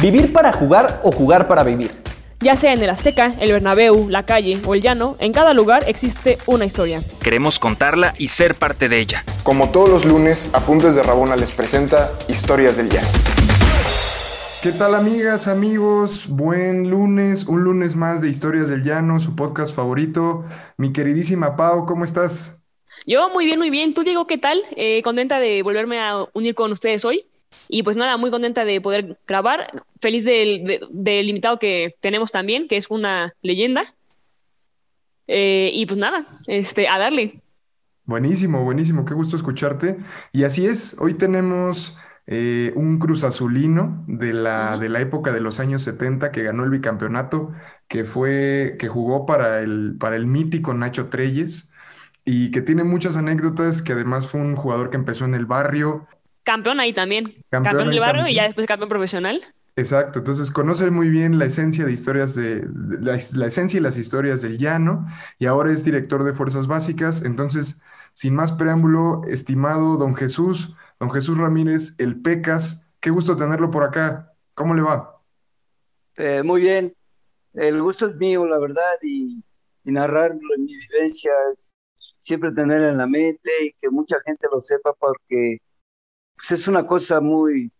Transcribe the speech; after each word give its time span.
Vivir 0.00 0.32
para 0.32 0.52
jugar 0.52 1.00
o 1.02 1.10
jugar 1.10 1.48
para 1.48 1.64
vivir. 1.64 1.90
Ya 2.38 2.54
sea 2.54 2.72
en 2.72 2.80
el 2.80 2.88
Azteca, 2.88 3.34
el 3.40 3.50
Bernabéu, 3.50 4.08
la 4.08 4.22
calle 4.22 4.60
o 4.64 4.74
el 4.76 4.80
llano, 4.80 5.16
en 5.18 5.32
cada 5.32 5.54
lugar 5.54 5.82
existe 5.88 6.38
una 6.46 6.64
historia. 6.64 7.00
Queremos 7.20 7.58
contarla 7.58 8.14
y 8.16 8.28
ser 8.28 8.54
parte 8.54 8.88
de 8.88 9.00
ella. 9.00 9.24
Como 9.42 9.72
todos 9.72 9.88
los 9.88 10.04
lunes, 10.04 10.50
Apuntes 10.52 10.94
de 10.94 11.02
Rabona 11.02 11.34
les 11.34 11.50
presenta 11.50 12.12
Historias 12.28 12.76
del 12.76 12.90
Llano. 12.90 13.08
¿Qué 14.62 14.70
tal 14.70 14.94
amigas, 14.94 15.48
amigos? 15.48 16.28
Buen 16.28 16.90
lunes, 16.90 17.44
un 17.46 17.64
lunes 17.64 17.96
más 17.96 18.22
de 18.22 18.28
Historias 18.28 18.68
del 18.68 18.84
Llano, 18.84 19.18
su 19.18 19.34
podcast 19.34 19.74
favorito. 19.74 20.44
Mi 20.76 20.92
queridísima 20.92 21.56
Pau, 21.56 21.86
¿cómo 21.86 22.04
estás? 22.04 22.62
Yo 23.04 23.30
muy 23.30 23.46
bien, 23.46 23.58
muy 23.58 23.70
bien. 23.70 23.94
¿Tú, 23.94 24.04
Diego, 24.04 24.28
qué 24.28 24.38
tal? 24.38 24.62
Eh, 24.76 25.02
contenta 25.02 25.40
de 25.40 25.64
volverme 25.64 25.98
a 25.98 26.24
unir 26.34 26.54
con 26.54 26.70
ustedes 26.70 27.04
hoy. 27.04 27.26
Y 27.68 27.82
pues 27.82 27.96
nada, 27.96 28.16
muy 28.16 28.30
contenta 28.30 28.64
de 28.64 28.80
poder 28.80 29.18
grabar. 29.26 29.84
Feliz 30.00 30.24
del, 30.24 30.80
del 30.90 31.28
invitado 31.28 31.58
que 31.58 31.96
tenemos 32.00 32.32
también, 32.32 32.68
que 32.68 32.76
es 32.76 32.90
una 32.90 33.34
leyenda. 33.42 33.94
Eh, 35.26 35.70
y 35.72 35.86
pues 35.86 35.98
nada, 35.98 36.26
este, 36.46 36.88
a 36.88 36.98
darle. 36.98 37.42
Buenísimo, 38.04 38.64
buenísimo, 38.64 39.04
qué 39.04 39.12
gusto 39.12 39.36
escucharte. 39.36 39.98
Y 40.32 40.44
así 40.44 40.66
es, 40.66 40.96
hoy 40.98 41.14
tenemos 41.14 41.98
eh, 42.26 42.72
un 42.74 42.98
Cruz 42.98 43.22
Azulino 43.24 44.04
de 44.06 44.32
la, 44.32 44.78
de 44.78 44.88
la 44.88 45.00
época 45.00 45.32
de 45.32 45.40
los 45.40 45.60
años 45.60 45.82
70 45.82 46.32
que 46.32 46.42
ganó 46.42 46.64
el 46.64 46.70
bicampeonato, 46.70 47.52
que 47.86 48.04
fue, 48.04 48.76
que 48.78 48.88
jugó 48.88 49.26
para 49.26 49.60
el, 49.60 49.96
para 50.00 50.16
el 50.16 50.26
mítico 50.26 50.72
Nacho 50.72 51.10
Treyes 51.10 51.72
y 52.24 52.50
que 52.50 52.62
tiene 52.62 52.84
muchas 52.84 53.16
anécdotas, 53.18 53.82
que 53.82 53.92
además 53.92 54.26
fue 54.28 54.40
un 54.40 54.56
jugador 54.56 54.90
que 54.90 54.96
empezó 54.96 55.26
en 55.26 55.34
el 55.34 55.46
barrio, 55.46 56.06
campeón 56.48 56.80
ahí 56.80 56.94
también. 56.94 57.44
Campeón, 57.50 57.90
del 57.90 58.00
barrio 58.00 58.26
y 58.26 58.34
ya 58.34 58.44
después 58.44 58.66
campeón 58.66 58.88
profesional. 58.88 59.42
Exacto, 59.76 60.20
entonces 60.20 60.50
conoce 60.50 60.90
muy 60.90 61.10
bien 61.10 61.38
la 61.38 61.44
esencia 61.44 61.84
de 61.84 61.92
historias 61.92 62.34
de, 62.34 62.66
la, 63.00 63.16
esencia 63.16 63.78
y 63.78 63.82
las 63.82 63.98
historias 63.98 64.40
del 64.40 64.56
llano 64.56 65.06
y 65.38 65.44
ahora 65.44 65.70
es 65.70 65.84
director 65.84 66.24
de 66.24 66.32
Fuerzas 66.32 66.66
Básicas. 66.66 67.22
Entonces, 67.26 67.82
sin 68.14 68.34
más 68.34 68.52
preámbulo, 68.52 69.20
estimado 69.28 69.98
don 69.98 70.16
Jesús, 70.16 70.74
don 70.98 71.10
Jesús 71.10 71.36
Ramírez, 71.36 72.00
el 72.00 72.18
Pecas, 72.22 72.90
qué 72.98 73.10
gusto 73.10 73.36
tenerlo 73.36 73.70
por 73.70 73.84
acá. 73.84 74.32
¿Cómo 74.54 74.74
le 74.74 74.80
va? 74.80 75.20
Eh, 76.16 76.42
muy 76.42 76.62
bien, 76.62 76.94
el 77.52 77.82
gusto 77.82 78.06
es 78.06 78.16
mío, 78.16 78.46
la 78.46 78.58
verdad, 78.58 78.96
y, 79.02 79.44
y 79.84 79.92
narrarlo 79.92 80.40
en 80.56 80.64
mi 80.64 80.74
vivencia, 80.74 81.30
siempre 82.22 82.52
tener 82.52 82.82
en 82.82 82.96
la 82.96 83.06
mente 83.06 83.50
y 83.64 83.72
que 83.80 83.90
mucha 83.90 84.16
gente 84.24 84.48
lo 84.50 84.62
sepa 84.62 84.94
porque 84.98 85.58
pues 86.38 86.60
es 86.60 86.68
una 86.68 86.86
cosa 86.86 87.20
muy, 87.20 87.72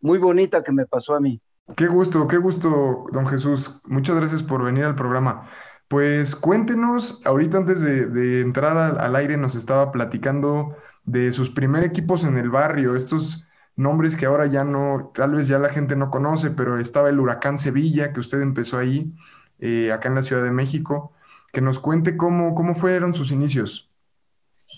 muy 0.00 0.18
bonita 0.18 0.62
que 0.62 0.72
me 0.72 0.86
pasó 0.86 1.14
a 1.14 1.20
mí. 1.20 1.40
Qué 1.76 1.86
gusto, 1.86 2.28
qué 2.28 2.36
gusto, 2.36 3.06
don 3.12 3.26
Jesús. 3.26 3.80
Muchas 3.84 4.16
gracias 4.16 4.42
por 4.42 4.62
venir 4.62 4.84
al 4.84 4.96
programa. 4.96 5.48
Pues 5.88 6.34
cuéntenos, 6.34 7.22
ahorita 7.24 7.58
antes 7.58 7.80
de, 7.80 8.40
entrar 8.40 8.76
al, 8.76 9.16
aire 9.16 9.36
nos 9.36 9.54
estaba 9.54 9.92
platicando 9.92 10.76
de 11.04 11.30
sus 11.32 11.50
primeros 11.50 11.88
equipos 11.88 12.24
en 12.24 12.36
el 12.36 12.50
barrio, 12.50 12.96
estos 12.96 13.46
nombres 13.76 14.16
que 14.16 14.26
ahora 14.26 14.46
ya 14.46 14.64
no, 14.64 15.10
tal 15.14 15.32
vez 15.32 15.48
ya 15.48 15.58
la 15.58 15.68
gente 15.68 15.96
no 15.96 16.10
conoce, 16.10 16.50
pero 16.50 16.78
estaba 16.78 17.08
el 17.08 17.20
Huracán 17.20 17.58
Sevilla, 17.58 18.12
que 18.12 18.20
usted 18.20 18.40
empezó 18.40 18.78
ahí, 18.78 19.12
eh, 19.58 19.92
acá 19.92 20.08
en 20.08 20.16
la 20.16 20.22
Ciudad 20.22 20.42
de 20.42 20.50
México. 20.50 21.12
Que 21.52 21.60
nos 21.60 21.78
cuente 21.78 22.16
cómo, 22.16 22.54
cómo 22.54 22.74
fueron 22.74 23.14
sus 23.14 23.30
inicios. 23.30 23.90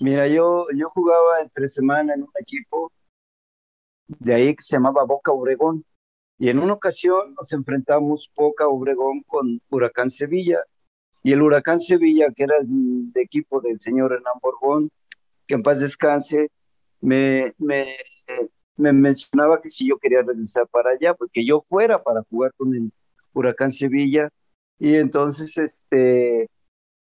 Mira, 0.03 0.29
yo, 0.29 0.67
yo 0.75 0.91
jugaba 0.91 1.41
entre 1.43 1.69
semana 1.69 2.15
en 2.15 2.23
un 2.23 2.31
equipo 2.39 2.93
de 4.09 4.35
ahí 4.35 4.55
que 4.55 4.63
se 4.63 4.77
llamaba 4.77 5.05
Boca 5.05 5.33
Obregón. 5.33 5.85
Y 6.39 6.51
en 6.51 6.59
una 6.59 6.75
ocasión 6.75 7.35
nos 7.35 7.53
enfrentamos 7.53 8.31
Boca 8.35 8.67
Obregón 8.69 9.23
con 9.27 9.61
Huracán 9.71 10.11
Sevilla. 10.11 10.61
Y 11.23 11.33
el 11.33 11.43
Huracán 11.43 11.81
Sevilla, 11.81 12.29
que 12.35 12.45
era 12.45 12.59
el 12.59 13.11
equipo 13.15 13.61
del 13.61 13.81
señor 13.81 14.13
Hernán 14.13 14.35
Borbón, 14.41 14.91
que 15.47 15.55
en 15.55 15.63
paz 15.63 15.81
descanse, 15.81 16.51
me, 17.01 17.55
me, 17.59 17.97
me 18.77 18.93
mencionaba 18.93 19.61
que 19.61 19.69
si 19.69 19.89
yo 19.89 19.99
quería 19.99 20.23
regresar 20.23 20.69
para 20.69 20.91
allá, 20.91 21.15
porque 21.15 21.45
yo 21.45 21.65
fuera 21.69 22.03
para 22.03 22.23
jugar 22.31 22.53
con 22.57 22.75
el 22.75 22.93
Huracán 23.33 23.71
Sevilla. 23.71 24.29
Y 24.79 24.95
entonces 24.95 25.57
este, 25.59 26.49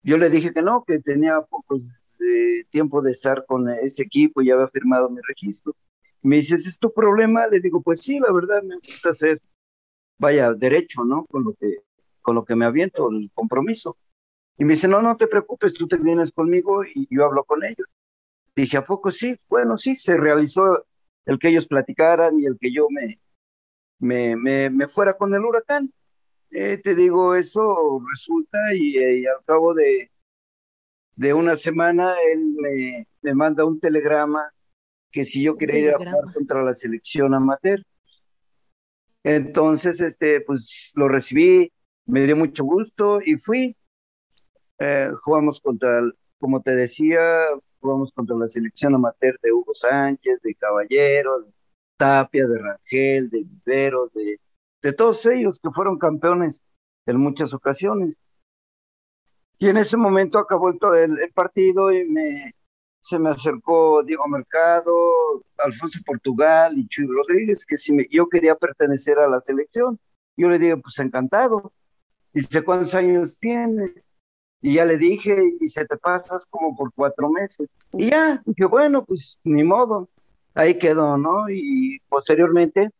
yo 0.02 0.16
le 0.16 0.30
dije 0.30 0.52
que 0.52 0.62
no, 0.62 0.84
que 0.84 1.00
tenía 1.00 1.40
poco 1.42 1.76
eh, 1.76 2.64
tiempo 2.70 3.02
de 3.02 3.12
estar 3.12 3.44
con 3.46 3.68
ese 3.68 4.04
equipo 4.04 4.42
y 4.42 4.50
había 4.50 4.68
firmado 4.68 5.10
mi 5.10 5.20
registro. 5.26 5.74
Me 6.22 6.36
dice, 6.36 6.56
¿es 6.56 6.78
tu 6.78 6.92
problema? 6.92 7.46
Le 7.46 7.60
digo, 7.60 7.80
pues 7.82 8.00
sí, 8.00 8.18
la 8.18 8.32
verdad 8.32 8.62
me 8.62 8.76
gusta 8.76 9.10
hacer, 9.10 9.40
vaya, 10.18 10.52
derecho, 10.52 11.04
¿no? 11.04 11.24
Con 11.26 11.44
lo 11.44 11.54
que, 11.54 11.78
con 12.20 12.34
lo 12.34 12.44
que 12.44 12.56
me 12.56 12.64
aviento, 12.64 13.10
el 13.10 13.30
compromiso. 13.32 13.96
Y 14.58 14.64
me 14.64 14.74
dice, 14.74 14.88
no, 14.88 15.00
no 15.00 15.16
te 15.16 15.28
preocupes, 15.28 15.74
tú 15.74 15.86
te 15.86 15.96
vienes 15.96 16.32
conmigo 16.32 16.84
y 16.84 17.06
yo 17.10 17.24
hablo 17.24 17.44
con 17.44 17.64
ellos. 17.64 17.86
Dije, 18.56 18.76
¿a 18.76 18.84
poco 18.84 19.10
sí? 19.10 19.38
Bueno, 19.48 19.78
sí, 19.78 19.94
se 19.94 20.16
realizó 20.16 20.84
el 21.26 21.38
que 21.38 21.48
ellos 21.48 21.68
platicaran 21.68 22.40
y 22.40 22.46
el 22.46 22.58
que 22.58 22.72
yo 22.72 22.88
me, 22.90 23.20
me, 24.00 24.70
me, 24.70 24.88
fuera 24.88 25.16
con 25.16 25.32
el 25.34 25.44
huracán. 25.44 25.92
Eh, 26.50 26.78
te 26.78 26.94
digo, 26.94 27.34
eso 27.34 28.02
resulta 28.10 28.58
y, 28.74 28.98
y, 28.98 29.26
al 29.26 29.44
cabo 29.44 29.74
de, 29.74 30.10
de 31.14 31.34
una 31.34 31.54
semana 31.56 32.14
él 32.32 32.54
me, 32.58 33.06
me 33.22 33.34
manda 33.34 33.64
un 33.64 33.78
telegrama 33.78 34.50
que 35.10 35.24
si 35.24 35.42
yo 35.42 35.56
quería 35.56 35.80
ir 35.80 35.90
a 35.90 35.98
jugar 35.98 36.34
contra 36.34 36.62
la 36.62 36.72
selección 36.72 37.34
amateur. 37.34 37.82
Entonces, 39.24 40.00
este, 40.00 40.40
pues 40.42 40.92
lo 40.96 41.08
recibí, 41.08 41.72
me 42.06 42.22
dio 42.22 42.36
mucho 42.36 42.64
gusto 42.64 43.20
y 43.20 43.36
fui. 43.36 43.76
Eh, 44.78 45.10
jugamos 45.22 45.60
contra, 45.60 46.00
como 46.38 46.62
te 46.62 46.74
decía, 46.74 47.20
jugamos 47.80 48.12
contra 48.12 48.36
la 48.36 48.48
selección 48.48 48.94
amateur 48.94 49.38
de 49.42 49.52
Hugo 49.52 49.74
Sánchez, 49.74 50.40
de 50.42 50.54
Caballero, 50.54 51.40
de 51.40 51.52
Tapia, 51.96 52.46
de 52.46 52.58
Rangel, 52.58 53.28
de 53.30 53.44
Vivero, 53.44 54.10
de, 54.14 54.40
de 54.82 54.92
todos 54.92 55.24
ellos 55.26 55.58
que 55.60 55.70
fueron 55.70 55.98
campeones 55.98 56.62
en 57.06 57.16
muchas 57.18 57.52
ocasiones. 57.54 58.16
Y 59.58 59.68
en 59.68 59.76
ese 59.76 59.96
momento 59.96 60.38
acabó 60.38 60.70
el, 60.70 61.18
el 61.18 61.32
partido 61.32 61.92
y 61.92 62.04
me, 62.08 62.54
se 63.00 63.18
me 63.18 63.30
acercó 63.30 64.02
Diego 64.02 64.26
Mercado, 64.28 64.94
Alfonso 65.58 66.00
Portugal 66.04 66.76
y 66.76 66.86
Chuy 66.88 67.06
Rodríguez, 67.06 67.64
que 67.64 67.76
si 67.76 67.94
yo 68.10 68.28
quería 68.28 68.54
pertenecer 68.54 69.18
a 69.18 69.28
la 69.28 69.40
selección. 69.40 69.98
Yo 70.36 70.48
le 70.48 70.58
dije, 70.58 70.76
pues 70.76 70.98
encantado. 70.98 71.72
Dice, 72.32 72.62
¿cuántos 72.62 72.94
años 72.94 73.38
tiene? 73.38 73.92
Y 74.60 74.74
ya 74.74 74.84
le 74.84 74.96
dije, 74.98 75.36
y 75.60 75.66
se 75.68 75.84
te 75.84 75.96
pasas 75.96 76.46
como 76.46 76.76
por 76.76 76.92
cuatro 76.94 77.30
meses. 77.30 77.68
Y 77.92 78.10
ya, 78.10 78.42
dije, 78.44 78.64
bueno, 78.66 79.04
pues 79.04 79.40
ni 79.44 79.64
modo. 79.64 80.08
Ahí 80.54 80.76
quedó, 80.78 81.16
¿no? 81.16 81.48
Y 81.48 82.00
posteriormente 82.08 82.90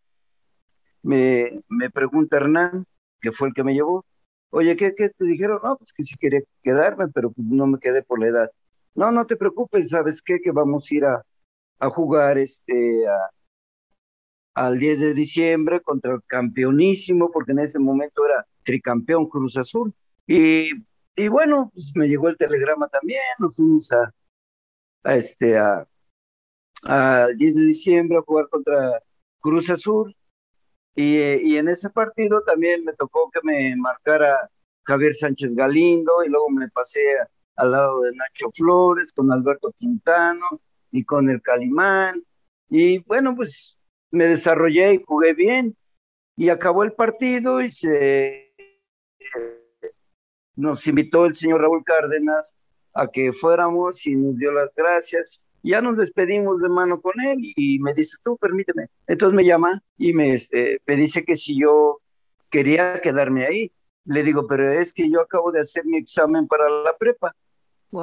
me, 1.03 1.63
me 1.69 1.91
pregunta 1.91 2.37
Hernán, 2.37 2.87
que 3.21 3.33
fue 3.33 3.49
el 3.49 3.55
que 3.55 3.65
me 3.65 3.75
llevó, 3.75 4.05
oye, 4.51 4.77
¿qué, 4.77 4.95
¿qué, 4.97 5.11
te 5.11 5.25
dijeron? 5.25 5.61
No, 5.63 5.77
pues 5.77 5.93
que 5.93 6.03
sí 6.03 6.17
quería 6.19 6.41
quedarme, 6.63 7.09
pero 7.09 7.31
pues 7.31 7.47
no 7.47 7.67
me 7.67 7.79
quedé 7.79 8.03
por 8.03 8.21
la 8.21 8.29
edad. 8.29 8.51
No, 8.99 9.13
no 9.13 9.25
te 9.27 9.37
preocupes, 9.37 9.91
¿sabes 9.91 10.21
qué? 10.21 10.41
Que 10.41 10.51
vamos 10.51 10.91
a 10.91 10.95
ir 10.97 11.05
a, 11.05 11.25
a 11.79 11.89
jugar 11.89 12.37
este 12.37 13.05
al 14.55 14.77
10 14.77 15.01
de 15.01 15.15
diciembre 15.15 15.81
contra 15.81 16.15
el 16.15 16.23
campeonísimo, 16.27 17.31
porque 17.31 17.53
en 17.53 17.61
ese 17.61 17.79
momento 17.79 18.27
era 18.27 18.45
tricampeón 18.65 19.29
Cruz 19.29 19.57
Azul. 19.57 19.95
Y, 20.27 20.71
y 21.15 21.29
bueno, 21.29 21.71
pues 21.73 21.93
me 21.95 22.09
llegó 22.09 22.29
el 22.29 22.37
telegrama 22.37 22.89
también, 22.89 23.23
nos 23.39 23.55
fuimos 23.55 23.93
a, 23.93 24.13
este 25.05 25.57
a, 25.57 25.87
a 26.83 27.29
10 27.37 27.55
de 27.55 27.63
diciembre 27.67 28.19
a 28.19 28.23
jugar 28.23 28.49
contra 28.49 29.01
Cruz 29.39 29.71
Azul. 29.71 30.13
Y, 30.97 31.19
y 31.53 31.57
en 31.57 31.69
ese 31.69 31.89
partido 31.91 32.43
también 32.43 32.85
me 32.85 32.95
tocó 32.95 33.31
que 33.31 33.39
me 33.45 33.77
marcara 33.77 34.51
Javier 34.83 35.15
Sánchez 35.15 35.55
Galindo 35.55 36.25
y 36.27 36.29
luego 36.29 36.51
me 36.51 36.69
pasé 36.69 37.01
a, 37.21 37.29
al 37.59 37.73
lado 37.73 38.01
de 38.03 38.13
Nacho 38.13 38.51
Flores, 38.55 39.13
con 39.13 39.31
Alberto 39.33 39.75
Quintano 39.79 40.61
y 40.91 41.05
con 41.05 41.29
el 41.29 41.43
Calimán. 41.43 42.25
Y 42.71 42.99
bueno, 43.01 43.35
pues 43.37 43.79
me 44.11 44.27
desarrollé 44.27 44.95
y 44.95 45.05
jugué 45.05 45.35
bien. 45.35 45.77
Y 46.37 46.51
acabó 46.51 46.85
el 46.85 46.93
partido 46.93 47.61
y 47.61 47.69
se 47.69 48.55
nos 50.55 50.87
invitó 50.87 51.27
el 51.27 51.35
señor 51.35 51.61
Raúl 51.61 51.83
Cárdenas 51.85 52.55
a 52.95 53.09
que 53.09 53.33
fuéramos 53.33 54.07
y 54.07 54.15
nos 54.15 54.37
dio 54.37 54.53
las 54.53 54.71
gracias. 54.75 55.43
Ya 55.63 55.81
nos 55.81 55.97
despedimos 55.97 56.63
de 56.63 56.69
mano 56.69 57.01
con 57.01 57.21
él 57.21 57.39
y 57.57 57.81
me 57.81 57.93
dice, 57.93 58.17
tú 58.25 58.37
permíteme. 58.37 58.87
Entonces 59.09 59.37
me 59.37 59.45
llama 59.45 59.83
y 59.97 60.13
me, 60.13 60.35
este, 60.35 60.81
me 60.87 60.95
dice 60.95 61.25
que 61.25 61.35
si 61.35 61.61
yo 61.61 62.01
quería 62.51 63.01
quedarme 63.01 63.47
ahí. 63.47 63.73
Le 64.05 64.23
digo, 64.23 64.47
pero 64.47 64.73
es 64.73 64.95
que 64.95 65.11
yo 65.11 65.21
acabo 65.21 65.53
de 65.53 65.61
hacer 65.61 65.85
mi 65.85 65.99
examen 65.99 66.47
para 66.47 66.69
la 66.71 66.97
prepa. 66.97 67.35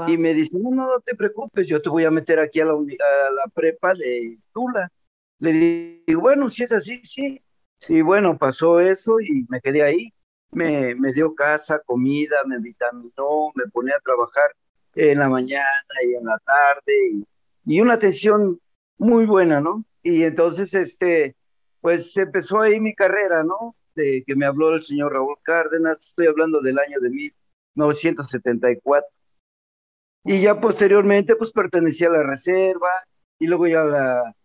Y 0.08 0.18
me 0.18 0.34
dice, 0.34 0.58
no, 0.58 0.72
no, 0.72 0.88
no 0.88 1.00
te 1.00 1.16
preocupes, 1.16 1.68
yo 1.68 1.82
te 1.82 1.90
voy 1.90 2.06
a 2.06 2.12
meter 2.12 2.40
aquí 2.40 2.60
a 2.60 2.66
la, 2.66 2.74
a 2.74 3.32
la 3.32 3.48
prepa 3.54 3.94
de 3.94 4.40
Tula. 4.52 4.92
Le 5.40 6.04
digo, 6.08 6.22
bueno, 6.22 6.50
si 6.50 6.64
es 6.64 6.74
así, 6.74 7.02
sí. 7.04 7.40
Y 7.88 8.02
bueno, 8.02 8.38
pasó 8.38 8.80
eso 8.80 9.20
y 9.20 9.46
me 9.48 9.62
quedé 9.62 9.84
ahí. 9.84 10.12
Me, 10.52 10.96
me 10.96 11.14
dio 11.14 11.36
casa, 11.36 11.82
comida, 11.86 12.38
me 12.46 12.60
vitaminó, 12.60 13.52
me 13.54 13.68
ponía 13.68 13.96
a 13.98 14.00
trabajar 14.00 14.56
en 14.96 15.20
la 15.20 15.30
mañana 15.30 15.66
y 16.08 16.16
en 16.16 16.26
la 16.26 16.40
tarde 16.40 16.94
y, 17.66 17.82
una 17.82 17.96
atención 17.96 18.60
muy 18.98 19.26
buena, 19.26 19.60
¿no? 19.60 19.84
Y 20.02 20.24
entonces, 20.24 20.74
este, 20.74 21.36
pues 21.82 22.16
empezó 22.18 22.62
ahí 22.62 22.80
mi 22.80 22.96
carrera, 22.96 23.44
¿no? 23.44 23.76
De 23.96 24.24
que 24.26 24.36
me 24.36 24.46
habló 24.46 24.74
el 24.74 24.84
señor 24.84 25.12
Raúl 25.14 25.36
Cárdenas, 25.44 26.06
estoy 26.06 26.28
hablando 26.28 26.62
del 26.62 26.80
año 26.80 27.00
de 27.02 27.10
1974. 27.10 29.10
Y 30.25 30.42
ya 30.42 30.60
posteriormente, 30.60 31.36
pues 31.36 31.51
pertenecía 31.51 32.07
a 32.07 32.13
la 32.13 32.24
reserva 32.24 32.89
y 33.38 33.45
luego 33.45 33.68
ya 33.68 33.81
a 33.81 33.86
la, 33.86 34.36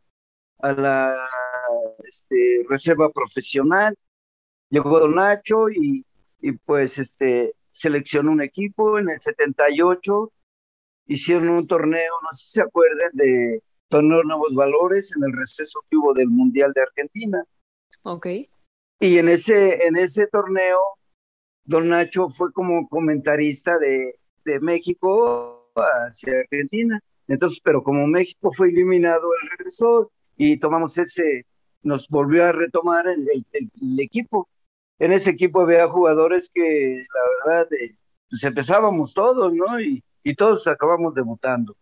a 0.58 0.72
la 0.72 1.28
este, 2.04 2.66
reserva 2.68 3.10
profesional. 3.10 3.96
Llegó 4.68 5.00
Don 5.00 5.14
Nacho 5.14 5.70
y, 5.70 6.04
y 6.42 6.52
pues 6.52 6.98
este, 6.98 7.54
seleccionó 7.70 8.30
un 8.30 8.42
equipo 8.42 8.98
en 8.98 9.08
el 9.08 9.20
78. 9.22 10.30
Hicieron 11.06 11.48
un 11.48 11.66
torneo, 11.66 12.12
no 12.22 12.28
sé 12.32 12.44
si 12.44 12.50
se 12.50 12.62
acuerdan, 12.62 13.10
de 13.14 13.62
torneo 13.88 14.22
Nuevos 14.22 14.54
Valores 14.54 15.16
en 15.16 15.24
el 15.24 15.32
receso 15.32 15.82
que 15.88 15.96
hubo 15.96 16.12
del 16.12 16.28
Mundial 16.28 16.72
de 16.74 16.82
Argentina. 16.82 17.42
Ok. 18.02 18.26
Y 19.00 19.16
en 19.16 19.30
ese, 19.30 19.86
en 19.86 19.96
ese 19.96 20.26
torneo, 20.26 20.78
Don 21.64 21.88
Nacho 21.88 22.28
fue 22.28 22.52
como 22.52 22.86
comentarista 22.86 23.78
de, 23.78 24.16
de 24.44 24.60
México 24.60 25.59
hacia 25.82 26.40
Argentina. 26.40 27.00
Entonces, 27.28 27.60
pero 27.62 27.82
como 27.82 28.06
México 28.06 28.52
fue 28.52 28.68
eliminado, 28.68 29.30
él 29.42 29.50
regresó 29.56 30.10
y 30.36 30.58
tomamos 30.58 30.98
ese, 30.98 31.46
nos 31.82 32.08
volvió 32.08 32.44
a 32.44 32.52
retomar 32.52 33.06
el, 33.06 33.28
el, 33.30 33.44
el 33.80 34.00
equipo. 34.00 34.48
En 34.98 35.12
ese 35.12 35.30
equipo 35.30 35.62
había 35.62 35.88
jugadores 35.88 36.50
que, 36.52 37.06
la 37.46 37.52
verdad, 37.52 37.72
eh, 37.72 37.94
pues 38.28 38.44
empezábamos 38.44 39.14
todos, 39.14 39.52
¿no? 39.52 39.80
Y, 39.80 40.02
y 40.22 40.34
todos 40.34 40.66
acabamos 40.68 41.14
debutando. 41.14 41.76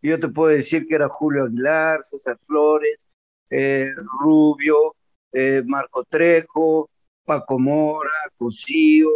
Yo 0.00 0.18
te 0.18 0.28
puedo 0.28 0.48
decir 0.48 0.86
que 0.86 0.96
era 0.96 1.08
Julio 1.08 1.44
Aguilar, 1.44 2.00
César 2.02 2.38
Flores, 2.46 3.06
eh, 3.50 3.92
Rubio, 4.20 4.96
eh, 5.32 5.62
Marco 5.64 6.04
Trejo, 6.04 6.90
Paco 7.24 7.58
Mora, 7.58 8.10
Cosío, 8.36 9.10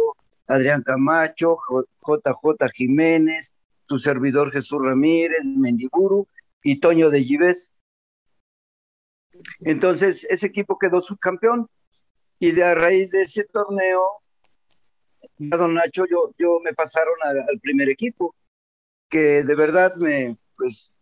Adrián 0.47 0.83
Camacho, 0.83 1.57
JJ 2.01 2.69
Jiménez, 2.73 3.51
tu 3.87 3.97
servidor 3.99 4.51
Jesús 4.51 4.79
Ramírez, 4.81 5.43
Mendiburu 5.43 6.27
y 6.63 6.79
Toño 6.79 7.09
de 7.09 7.23
Gives. 7.23 7.73
Entonces, 9.59 10.27
ese 10.29 10.47
equipo 10.47 10.77
quedó 10.77 11.01
subcampeón 11.01 11.69
y 12.39 12.51
de 12.51 12.63
a 12.63 12.75
raíz 12.75 13.11
de 13.11 13.21
ese 13.21 13.43
torneo, 13.45 14.21
a 15.51 15.57
don 15.57 15.73
Nacho, 15.73 16.05
yo, 16.09 16.31
yo 16.37 16.59
me 16.63 16.73
pasaron 16.73 17.15
a, 17.23 17.29
al 17.29 17.59
primer 17.59 17.89
equipo, 17.89 18.35
que 19.09 19.43
de 19.43 19.55
verdad 19.55 19.95
me, 19.95 20.37
pues, 20.55 20.93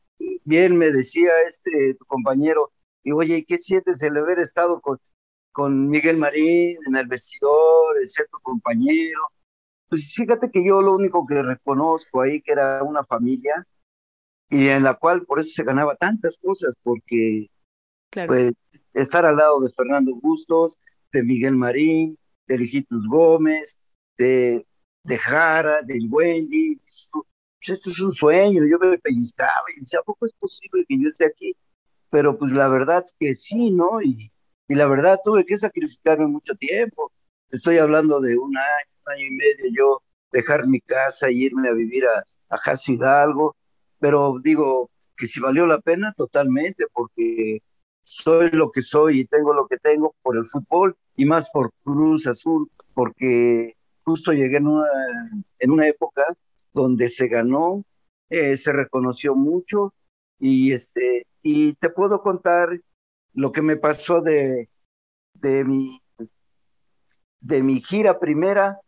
bien 0.43 0.77
me 0.77 0.91
decía 0.91 1.31
este 1.47 1.95
tu 1.95 2.05
compañero, 2.05 2.71
y 3.03 3.11
oye, 3.11 3.45
¿qué 3.47 3.57
sientes 3.57 4.01
el 4.03 4.17
haber 4.17 4.39
estado 4.39 4.81
con, 4.81 4.99
con 5.51 5.89
Miguel 5.89 6.17
Marín 6.17 6.77
en 6.87 6.95
el 6.95 7.07
vestidor, 7.07 7.97
el 7.99 8.09
ser 8.09 8.27
tu 8.29 8.39
compañero? 8.39 9.19
Pues 9.89 10.13
fíjate 10.15 10.49
que 10.51 10.65
yo 10.65 10.81
lo 10.81 10.93
único 10.95 11.25
que 11.25 11.41
reconozco 11.41 12.21
ahí 12.21 12.41
que 12.41 12.51
era 12.51 12.83
una 12.83 13.03
familia 13.03 13.65
y 14.49 14.67
en 14.67 14.83
la 14.83 14.93
cual 14.95 15.25
por 15.25 15.39
eso 15.39 15.49
se 15.51 15.63
ganaba 15.63 15.95
tantas 15.95 16.37
cosas, 16.37 16.75
porque 16.83 17.49
Claro. 18.11 18.27
pues 18.29 18.53
estar 18.93 19.25
al 19.25 19.37
lado 19.37 19.59
de 19.59 19.71
Fernando 19.71 20.15
Bustos, 20.15 20.77
de 21.11 21.23
Miguel 21.23 21.55
Marín, 21.55 22.17
de 22.47 22.57
Lejitos 22.57 23.05
Gómez, 23.07 23.75
de, 24.17 24.65
de 25.03 25.17
Jara, 25.17 25.81
del 25.81 26.07
Wendy, 26.09 26.77
pues 26.77 27.09
esto 27.67 27.89
es 27.89 27.99
un 27.99 28.11
sueño, 28.11 28.63
yo 28.65 28.77
me 28.79 28.97
pellizcaba 28.99 29.65
y 29.75 29.79
decía, 29.81 29.99
¿a 29.99 30.03
poco 30.03 30.25
es 30.25 30.33
posible 30.33 30.85
que 30.87 30.97
yo 31.01 31.09
esté 31.09 31.25
aquí? 31.25 31.55
Pero 32.09 32.37
pues 32.37 32.51
la 32.51 32.67
verdad 32.67 33.03
es 33.05 33.13
que 33.19 33.33
sí, 33.33 33.71
¿no? 33.71 34.01
Y, 34.01 34.31
y 34.67 34.75
la 34.75 34.87
verdad 34.87 35.19
tuve 35.23 35.45
que 35.45 35.57
sacrificarme 35.57 36.27
mucho 36.27 36.55
tiempo. 36.55 37.11
Estoy 37.50 37.77
hablando 37.77 38.19
de 38.19 38.38
un 38.38 38.57
año, 38.57 38.88
un 39.06 39.13
año 39.13 39.27
y 39.27 39.31
medio, 39.31 39.65
yo 39.75 40.01
dejar 40.31 40.68
mi 40.68 40.81
casa 40.81 41.30
y 41.31 41.44
irme 41.44 41.69
a 41.69 41.74
vivir 41.74 42.06
a, 42.06 42.25
a 42.50 42.57
Jaso 42.57 42.92
Hidalgo, 42.92 43.56
pero 44.00 44.39
digo 44.44 44.89
que 45.15 45.27
si 45.27 45.39
valió 45.39 45.65
la 45.65 45.80
pena 45.80 46.13
totalmente, 46.18 46.86
porque 46.92 47.62
soy 48.03 48.51
lo 48.51 48.71
que 48.71 48.81
soy 48.81 49.21
y 49.21 49.25
tengo 49.25 49.53
lo 49.53 49.68
que 49.68 49.77
tengo 49.77 50.15
por 50.21 50.38
el 50.38 50.45
fútbol 50.45 50.95
y 51.15 51.25
más 51.25 51.50
por 51.51 51.71
Cruz 51.83 52.27
Azul, 52.27 52.69
porque 52.94 53.75
justo 54.03 54.31
llegué 54.31 54.57
en 54.57 54.68
una, 54.68 54.88
en 55.59 55.71
una 55.71 55.88
época 55.88 56.24
donde 56.74 57.09
se 57.09 57.27
ganó, 57.27 57.83
eh, 58.30 58.57
se 58.57 58.71
reconoció 58.71 59.36
mucho 59.36 59.94
y 60.39 60.71
este 60.74 61.25
y 61.42 61.74
te 61.75 61.89
puedo 61.89 62.21
contar 62.21 62.80
lo 63.33 63.51
que 63.51 63.62
me 63.62 63.77
pasó 63.77 64.21
de, 64.21 64.69
de 65.33 65.63
mi 65.63 66.01
de 67.45 67.62
mi 67.62 67.80
gira 67.80 68.19
primera 68.19 68.80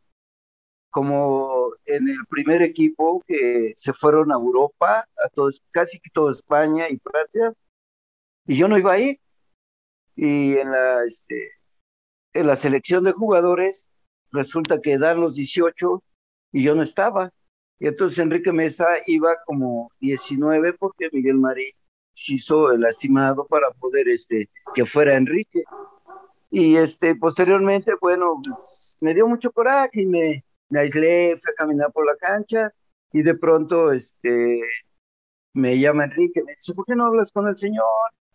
como 0.89 1.73
en 1.85 2.09
el 2.09 2.25
primer 2.27 2.63
equipo 2.63 3.23
que 3.27 3.73
se 3.75 3.93
fueron 3.93 4.31
a 4.31 4.35
Europa, 4.35 5.07
a 5.15 5.29
casi 5.69 5.99
toda 6.11 6.31
España 6.31 6.89
y 6.89 6.97
Francia, 6.97 7.53
y 8.47 8.57
yo 8.57 8.67
no 8.67 8.77
iba 8.79 8.93
ahí. 8.93 9.19
Y 10.15 10.57
en 10.57 10.71
la, 10.71 11.03
este, 11.03 11.51
en 12.33 12.47
la 12.47 12.55
selección 12.55 13.03
de 13.03 13.11
jugadores 13.11 13.85
resulta 14.31 14.81
que 14.81 14.97
dan 14.97 15.21
los 15.21 15.35
18 15.35 16.03
y 16.53 16.63
yo 16.63 16.73
no 16.73 16.81
estaba. 16.81 17.31
Y 17.77 17.85
entonces 17.85 18.17
Enrique 18.17 18.51
Mesa 18.51 18.87
iba 19.05 19.35
como 19.45 19.91
19 19.99 20.73
porque 20.73 21.09
Miguel 21.11 21.37
Marín 21.37 21.73
se 22.13 22.33
hizo 22.35 22.71
el 22.71 22.83
estimado 22.85 23.45
para 23.45 23.69
poder 23.69 24.09
este, 24.09 24.49
que 24.73 24.85
fuera 24.85 25.15
Enrique. 25.15 25.63
Y 26.49 26.77
este, 26.77 27.15
posteriormente, 27.15 27.93
bueno, 27.99 28.41
pues, 28.43 28.95
me 29.01 29.13
dio 29.13 29.27
mucho 29.27 29.51
coraje 29.51 30.01
y 30.01 30.05
me, 30.05 30.43
me 30.69 30.79
aislé, 30.79 31.37
fui 31.41 31.51
a 31.51 31.55
caminar 31.55 31.91
por 31.91 32.05
la 32.05 32.15
cancha 32.15 32.71
y 33.11 33.21
de 33.21 33.35
pronto 33.35 33.91
este, 33.91 34.61
me 35.53 35.79
llama 35.79 36.05
Enrique, 36.05 36.43
me 36.43 36.53
dice, 36.53 36.73
¿por 36.73 36.85
qué 36.85 36.95
no 36.95 37.05
hablas 37.05 37.31
con 37.31 37.47
el 37.47 37.57
señor? 37.57 37.85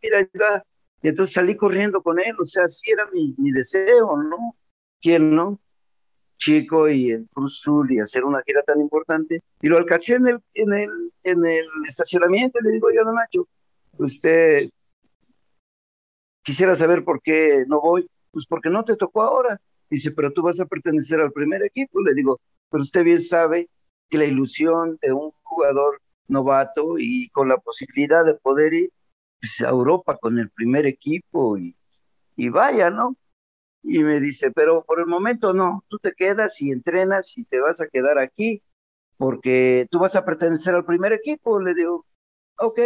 Mira, 0.02 0.28
mira. 0.32 0.64
Y 1.02 1.08
entonces 1.08 1.34
salí 1.34 1.56
corriendo 1.56 2.02
con 2.02 2.20
él, 2.20 2.34
o 2.40 2.44
sea, 2.44 2.64
así 2.64 2.90
era 2.90 3.06
mi, 3.12 3.34
mi 3.38 3.50
deseo, 3.50 4.16
¿no? 4.22 4.56
¿Quién 5.00 5.34
no? 5.34 5.58
Chico 6.36 6.88
y 6.88 7.10
en 7.10 7.24
Cruz 7.26 7.60
Azul 7.60 7.92
y 7.92 8.00
hacer 8.00 8.24
una 8.24 8.42
gira 8.42 8.62
tan 8.62 8.80
importante. 8.80 9.42
Y 9.60 9.68
lo 9.68 9.78
alcancé 9.78 10.14
en 10.16 10.28
el, 10.28 10.38
en 10.54 10.72
el, 10.72 11.12
en 11.22 11.44
el 11.44 11.66
estacionamiento 11.86 12.58
y 12.60 12.64
le 12.64 12.70
digo, 12.72 12.90
yo, 12.92 13.04
don 13.04 13.14
Nacho, 13.14 13.48
usted 13.98 14.70
quisiera 16.42 16.74
saber 16.74 17.04
por 17.04 17.20
qué 17.22 17.64
no 17.66 17.80
voy. 17.80 18.08
Pues 18.30 18.46
porque 18.46 18.70
no 18.70 18.84
te 18.84 18.96
tocó 18.96 19.22
ahora. 19.22 19.60
Dice, 19.90 20.12
pero 20.12 20.32
tú 20.32 20.42
vas 20.42 20.58
a 20.60 20.66
pertenecer 20.66 21.20
al 21.20 21.32
primer 21.32 21.62
equipo. 21.62 22.00
Le 22.02 22.14
digo, 22.14 22.40
pero 22.70 22.82
usted 22.82 23.04
bien 23.04 23.20
sabe 23.20 23.68
que 24.08 24.18
la 24.18 24.24
ilusión 24.24 24.98
de 25.02 25.12
un 25.12 25.32
jugador 25.42 26.00
novato 26.28 26.98
y 26.98 27.28
con 27.30 27.48
la 27.48 27.58
posibilidad 27.58 28.24
de 28.24 28.34
poder 28.34 28.72
ir 28.74 28.90
pues, 29.40 29.60
a 29.62 29.70
Europa 29.70 30.16
con 30.16 30.38
el 30.38 30.50
primer 30.50 30.86
equipo 30.86 31.58
y, 31.58 31.76
y 32.36 32.48
vaya, 32.48 32.90
¿no? 32.90 33.16
Y 33.82 34.02
me 34.02 34.20
dice, 34.20 34.50
pero 34.52 34.84
por 34.84 35.00
el 35.00 35.06
momento 35.06 35.52
no, 35.52 35.84
tú 35.88 35.98
te 35.98 36.12
quedas 36.12 36.60
y 36.62 36.70
entrenas 36.70 37.36
y 37.36 37.44
te 37.44 37.60
vas 37.60 37.80
a 37.80 37.88
quedar 37.88 38.18
aquí 38.18 38.62
porque 39.16 39.86
tú 39.90 39.98
vas 39.98 40.16
a 40.16 40.24
pertenecer 40.24 40.74
al 40.74 40.84
primer 40.84 41.12
equipo. 41.12 41.60
Le 41.60 41.74
digo, 41.74 42.06
ok. 42.58 42.78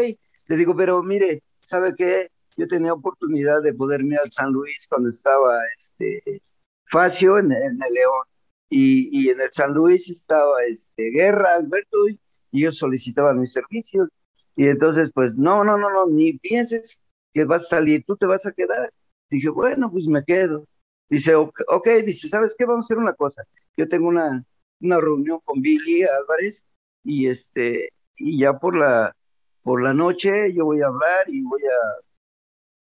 Le 0.48 0.56
digo, 0.56 0.76
pero 0.76 1.02
mire, 1.02 1.42
¿sabe 1.60 1.94
qué? 1.96 2.30
Yo 2.56 2.66
tenía 2.66 2.92
oportunidad 2.92 3.62
de 3.62 3.74
poder 3.74 4.02
ir 4.02 4.18
al 4.18 4.32
San 4.32 4.52
Luis 4.52 4.86
cuando 4.88 5.08
estaba 5.08 5.60
este, 5.76 6.42
Facio 6.86 7.38
en, 7.38 7.52
en 7.52 7.82
el 7.82 7.94
León. 7.94 8.24
Y, 8.68 9.08
y, 9.12 9.30
en 9.30 9.40
el 9.40 9.52
San 9.52 9.72
Luis 9.72 10.10
estaba 10.10 10.64
este, 10.64 11.10
Guerra, 11.10 11.54
Alberto, 11.56 12.08
y, 12.08 12.18
ellos 12.52 12.78
solicitaban 12.78 13.40
mis 13.40 13.52
servicios. 13.52 14.08
Y 14.56 14.66
entonces, 14.68 15.12
pues, 15.12 15.36
no, 15.36 15.62
no, 15.64 15.76
no, 15.76 15.90
no, 15.90 16.06
ni 16.06 16.38
pienses 16.38 16.98
que 17.34 17.44
vas 17.44 17.64
a 17.66 17.76
salir, 17.76 18.04
tú 18.06 18.16
te 18.16 18.26
vas 18.26 18.46
a 18.46 18.52
quedar. 18.52 18.92
Dije, 19.30 19.50
bueno, 19.50 19.90
pues 19.90 20.08
me 20.08 20.24
quedo. 20.24 20.66
Dice, 21.08 21.34
ok, 21.34 21.88
dice, 22.04 22.28
¿sabes 22.28 22.54
qué? 22.58 22.64
Vamos 22.64 22.84
a 22.84 22.86
hacer 22.86 22.98
una 22.98 23.14
cosa. 23.14 23.44
Yo 23.76 23.88
tengo 23.88 24.08
una, 24.08 24.44
una 24.80 25.00
reunión 25.00 25.40
con 25.44 25.60
Billy 25.60 26.04
Álvarez 26.04 26.64
y 27.04 27.28
este, 27.28 27.90
y 28.16 28.40
ya 28.40 28.58
por 28.58 28.76
la, 28.76 29.14
por 29.62 29.82
la 29.82 29.94
noche 29.94 30.52
yo 30.52 30.64
voy 30.64 30.80
a 30.80 30.86
hablar 30.86 31.28
y 31.28 31.42
voy 31.42 31.60
a, 31.62 32.05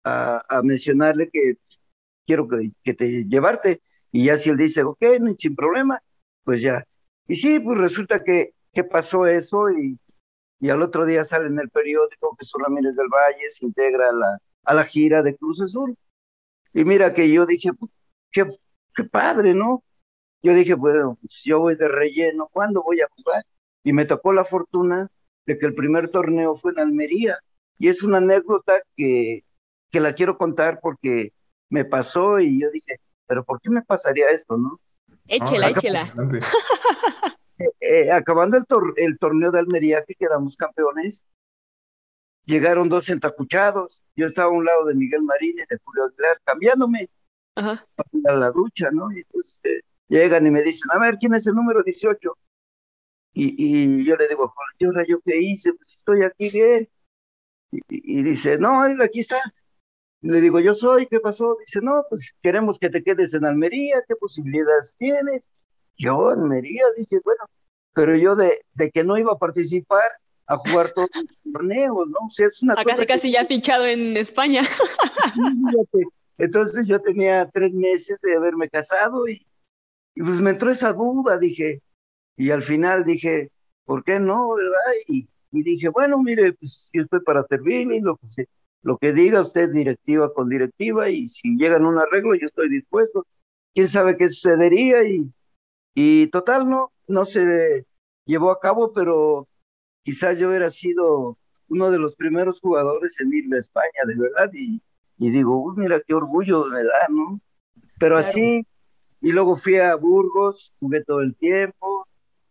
a, 0.03 0.43
a 0.47 0.61
mencionarle 0.61 1.29
que 1.29 1.57
quiero 2.25 2.47
que, 2.47 2.71
que, 2.83 2.93
te 2.93 3.25
llevarte. 3.25 3.81
Y 4.11 4.25
ya 4.25 4.37
si 4.37 4.49
él 4.49 4.57
dice, 4.57 4.83
ok, 4.83 5.03
sin 5.37 5.55
problema, 5.55 6.01
pues 6.43 6.61
ya. 6.61 6.85
Y 7.27 7.35
sí, 7.35 7.59
pues 7.59 7.77
resulta 7.77 8.23
que, 8.23 8.53
que 8.73 8.83
pasó 8.83 9.25
eso 9.25 9.69
y, 9.69 9.97
y 10.59 10.69
al 10.69 10.81
otro 10.81 11.05
día 11.05 11.23
sale 11.23 11.47
en 11.47 11.59
el 11.59 11.69
periódico 11.69 12.31
que 12.31 12.45
Jesús 12.45 12.61
Ramírez 12.61 12.95
del 12.95 13.07
Valle 13.07 13.49
se 13.49 13.65
integra 13.65 14.09
a 14.09 14.13
la, 14.13 14.37
a 14.63 14.73
la 14.73 14.85
gira 14.85 15.23
de 15.23 15.35
Cruz 15.35 15.61
Azul. 15.61 15.95
Y 16.73 16.85
mira 16.85 17.13
que 17.13 17.31
yo 17.31 17.45
dije, 17.45 17.69
qué, 18.31 18.45
qué 18.95 19.03
padre, 19.03 19.53
¿no? 19.53 19.83
Yo 20.43 20.53
dije, 20.53 20.73
bueno, 20.73 21.17
pues 21.21 21.43
yo 21.43 21.59
voy 21.59 21.75
de 21.75 21.87
relleno, 21.87 22.49
¿cuándo 22.51 22.81
voy 22.81 23.01
a 23.01 23.07
jugar? 23.15 23.43
Y 23.83 23.93
me 23.93 24.05
tocó 24.05 24.33
la 24.33 24.45
fortuna 24.45 25.09
de 25.45 25.57
que 25.57 25.65
el 25.65 25.75
primer 25.75 26.09
torneo 26.09 26.55
fue 26.55 26.71
en 26.71 26.79
Almería. 26.79 27.39
Y 27.77 27.87
es 27.87 28.03
una 28.03 28.17
anécdota 28.17 28.81
que, 28.95 29.43
que 29.91 29.99
la 29.99 30.13
quiero 30.13 30.37
contar 30.37 30.79
porque 30.81 31.33
me 31.69 31.85
pasó 31.85 32.39
y 32.39 32.59
yo 32.61 32.69
dije, 32.71 32.99
pero 33.27 33.43
¿por 33.43 33.61
qué 33.61 33.69
me 33.69 33.81
pasaría 33.83 34.29
esto, 34.29 34.57
no? 34.57 34.79
Échela, 35.27 35.67
Ah, 35.67 35.69
échela. 35.71 36.01
adelante. 36.03 36.39
Eh, 37.79 38.11
acabando 38.11 38.57
el, 38.57 38.65
tor- 38.65 38.93
el 38.97 39.19
torneo 39.19 39.51
de 39.51 39.59
Almería, 39.59 40.03
que 40.03 40.15
quedamos 40.15 40.55
campeones, 40.57 41.23
llegaron 42.45 42.89
dos 42.89 43.07
entacuchados. 43.09 44.01
Yo 44.15 44.25
estaba 44.25 44.47
a 44.49 44.51
un 44.51 44.65
lado 44.65 44.85
de 44.85 44.95
Miguel 44.95 45.21
Marín 45.21 45.51
y 45.59 45.65
de 45.69 45.77
Julio 45.83 46.05
Aguilar, 46.05 46.39
cambiándome 46.43 47.09
Ajá. 47.55 47.85
para 47.95 48.09
ir 48.13 48.27
a 48.29 48.35
la 48.35 48.51
ducha, 48.51 48.89
¿no? 48.91 49.11
Y 49.11 49.19
entonces 49.19 49.61
eh, 49.63 49.81
llegan 50.07 50.47
y 50.47 50.49
me 50.51 50.63
dicen, 50.63 50.89
a 50.91 50.97
ver, 50.97 51.17
¿quién 51.19 51.35
es 51.35 51.45
el 51.45 51.53
número 51.53 51.83
18? 51.83 52.35
Y, 53.33 53.55
y 54.01 54.05
yo 54.05 54.15
le 54.15 54.27
digo, 54.27 54.51
¿y 54.79 54.85
ahora 54.85 55.05
yo 55.07 55.19
qué 55.23 55.37
hice? 55.39 55.73
Pues 55.73 55.95
estoy 55.97 56.23
aquí 56.23 56.49
bien. 56.49 56.89
Y 57.89 58.23
dice, 58.23 58.57
no, 58.57 58.85
él 58.87 58.99
aquí 59.01 59.19
está. 59.19 59.39
Le 60.21 60.39
digo, 60.41 60.59
yo 60.59 60.73
soy, 60.75 61.07
¿qué 61.07 61.19
pasó? 61.19 61.57
Dice, 61.65 61.79
no, 61.81 62.03
pues 62.09 62.35
queremos 62.43 62.77
que 62.77 62.89
te 62.89 63.03
quedes 63.03 63.33
en 63.33 63.45
Almería, 63.45 64.03
¿qué 64.07 64.15
posibilidades 64.15 64.95
tienes? 64.97 65.47
Yo, 65.97 66.29
Almería, 66.29 66.83
dije, 66.97 67.19
bueno, 67.23 67.43
pero 67.93 68.15
yo 68.15 68.35
de, 68.35 68.61
de 68.75 68.91
que 68.91 69.03
no 69.03 69.17
iba 69.17 69.33
a 69.33 69.37
participar 69.37 70.03
a 70.47 70.57
jugar 70.57 70.91
todos 70.91 71.09
los 71.15 71.37
torneos, 71.53 72.07
¿no? 72.07 72.17
O 72.25 72.29
sea, 72.29 72.47
es 72.47 72.61
una 72.61 72.73
A 72.73 72.83
cosa 72.83 72.87
casi 72.89 73.01
que- 73.01 73.07
casi 73.07 73.31
ya 73.31 73.45
fichado 73.45 73.85
en 73.85 74.15
España. 74.17 74.61
Entonces 76.37 76.87
yo 76.87 76.99
tenía 77.01 77.49
tres 77.53 77.73
meses 77.73 78.19
de 78.21 78.35
haberme 78.35 78.69
casado 78.69 79.27
y, 79.27 79.45
y 80.15 80.21
pues 80.23 80.39
me 80.41 80.51
entró 80.51 80.71
esa 80.71 80.93
duda, 80.93 81.37
dije, 81.37 81.81
y 82.37 82.49
al 82.51 82.63
final 82.63 83.05
dije, 83.05 83.51
¿por 83.85 84.03
qué 84.03 84.19
no, 84.19 84.53
verdad? 84.55 84.93
Y, 85.07 85.27
y 85.51 85.63
dije, 85.63 85.89
bueno, 85.89 86.17
mire, 86.21 86.53
pues 86.53 86.89
yo 86.93 87.03
estoy 87.03 87.19
para 87.21 87.43
servirle 87.47 87.97
y 87.97 88.01
lo 88.01 88.17
que, 88.17 88.27
se- 88.29 88.49
lo 88.83 88.97
que 88.97 89.13
diga 89.13 89.41
usted 89.41 89.69
directiva 89.69 90.33
con 90.33 90.49
directiva 90.49 91.09
y 91.09 91.27
si 91.27 91.55
llegan 91.57 91.85
a 91.85 91.89
un 91.89 91.97
arreglo 91.99 92.35
yo 92.35 92.47
estoy 92.47 92.69
dispuesto. 92.69 93.25
¿Quién 93.73 93.87
sabe 93.87 94.17
qué 94.17 94.27
sucedería? 94.29 95.03
Y, 95.03 95.31
y 95.93 96.27
total, 96.27 96.69
no, 96.69 96.91
no 97.07 97.25
se 97.25 97.85
llevó 98.25 98.51
a 98.51 98.59
cabo, 98.59 98.91
pero 98.93 99.47
quizás 100.03 100.39
yo 100.39 100.49
hubiera 100.49 100.69
sido 100.69 101.37
uno 101.69 101.91
de 101.91 101.99
los 101.99 102.15
primeros 102.15 102.59
jugadores 102.59 103.19
en 103.21 103.33
ir 103.33 103.53
a 103.53 103.59
España, 103.59 104.01
de 104.05 104.15
verdad, 104.15 104.49
y, 104.53 104.81
y 105.17 105.29
digo, 105.29 105.61
"Uy, 105.61 105.75
mira 105.77 106.01
qué 106.05 106.13
orgullo 106.13 106.65
me 106.65 106.83
da, 106.83 107.07
¿no? 107.09 107.39
Pero 107.97 108.15
Claro. 108.15 108.17
así, 108.17 108.65
y 109.21 109.31
luego 109.31 109.55
fui 109.55 109.77
a 109.77 109.95
Burgos, 109.95 110.73
jugué 110.79 111.03
todo 111.05 111.21
el 111.21 111.35
tiempo, 111.35 112.07